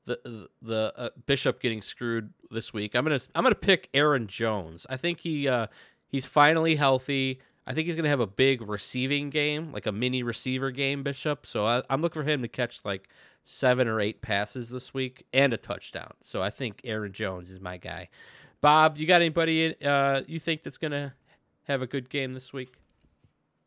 [0.05, 2.95] the the uh, Bishop getting screwed this week.
[2.95, 4.87] I'm gonna I'm gonna pick Aaron Jones.
[4.89, 5.67] I think he uh,
[6.07, 7.39] he's finally healthy.
[7.67, 11.45] I think he's gonna have a big receiving game, like a mini receiver game, Bishop.
[11.45, 13.09] So I, I'm looking for him to catch like
[13.43, 16.13] seven or eight passes this week and a touchdown.
[16.21, 18.09] So I think Aaron Jones is my guy.
[18.59, 21.13] Bob, you got anybody uh, you think that's gonna
[21.67, 22.80] have a good game this week?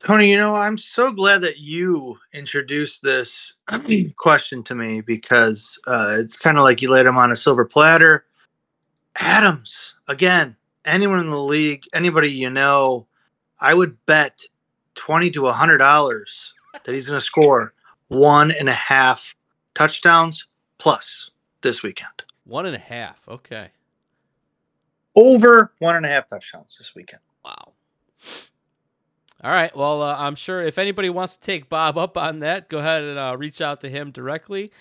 [0.05, 3.55] Tony, you know, I'm so glad that you introduced this
[4.19, 7.65] question to me because uh, it's kind of like you laid him on a silver
[7.65, 8.27] platter.
[9.17, 13.07] Adams, again, anyone in the league, anybody you know,
[13.61, 14.43] I would bet
[14.95, 16.53] twenty to a hundred dollars
[16.85, 17.73] that he's going to score
[18.09, 19.35] one and a half
[19.73, 21.31] touchdowns plus
[21.63, 22.25] this weekend.
[22.45, 23.27] One and a half.
[23.27, 23.69] Okay.
[25.17, 27.23] Over one and a half touchdowns this weekend.
[27.43, 27.73] Wow.
[29.45, 29.77] All right.
[29.77, 33.05] Well, uh, I'm sure if anybody wants to take Bob up on that, go ahead
[33.05, 34.73] and uh, reach out to him directly.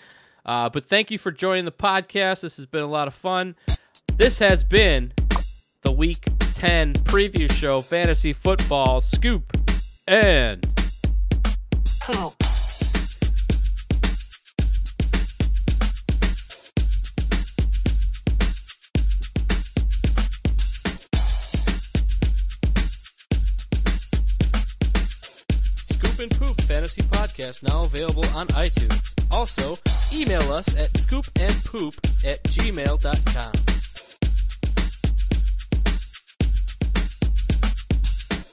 [0.46, 2.40] Uh, but thank you for joining the podcast.
[2.40, 3.56] This has been a lot of fun.
[4.16, 5.12] This has been
[5.82, 9.54] the Week 10 preview show, Fantasy Football Scoop
[10.08, 10.66] and.
[27.24, 29.14] Podcast now available on iTunes.
[29.30, 29.78] Also,
[30.14, 31.96] email us at scoopandpoop
[32.26, 33.73] at gmail.com.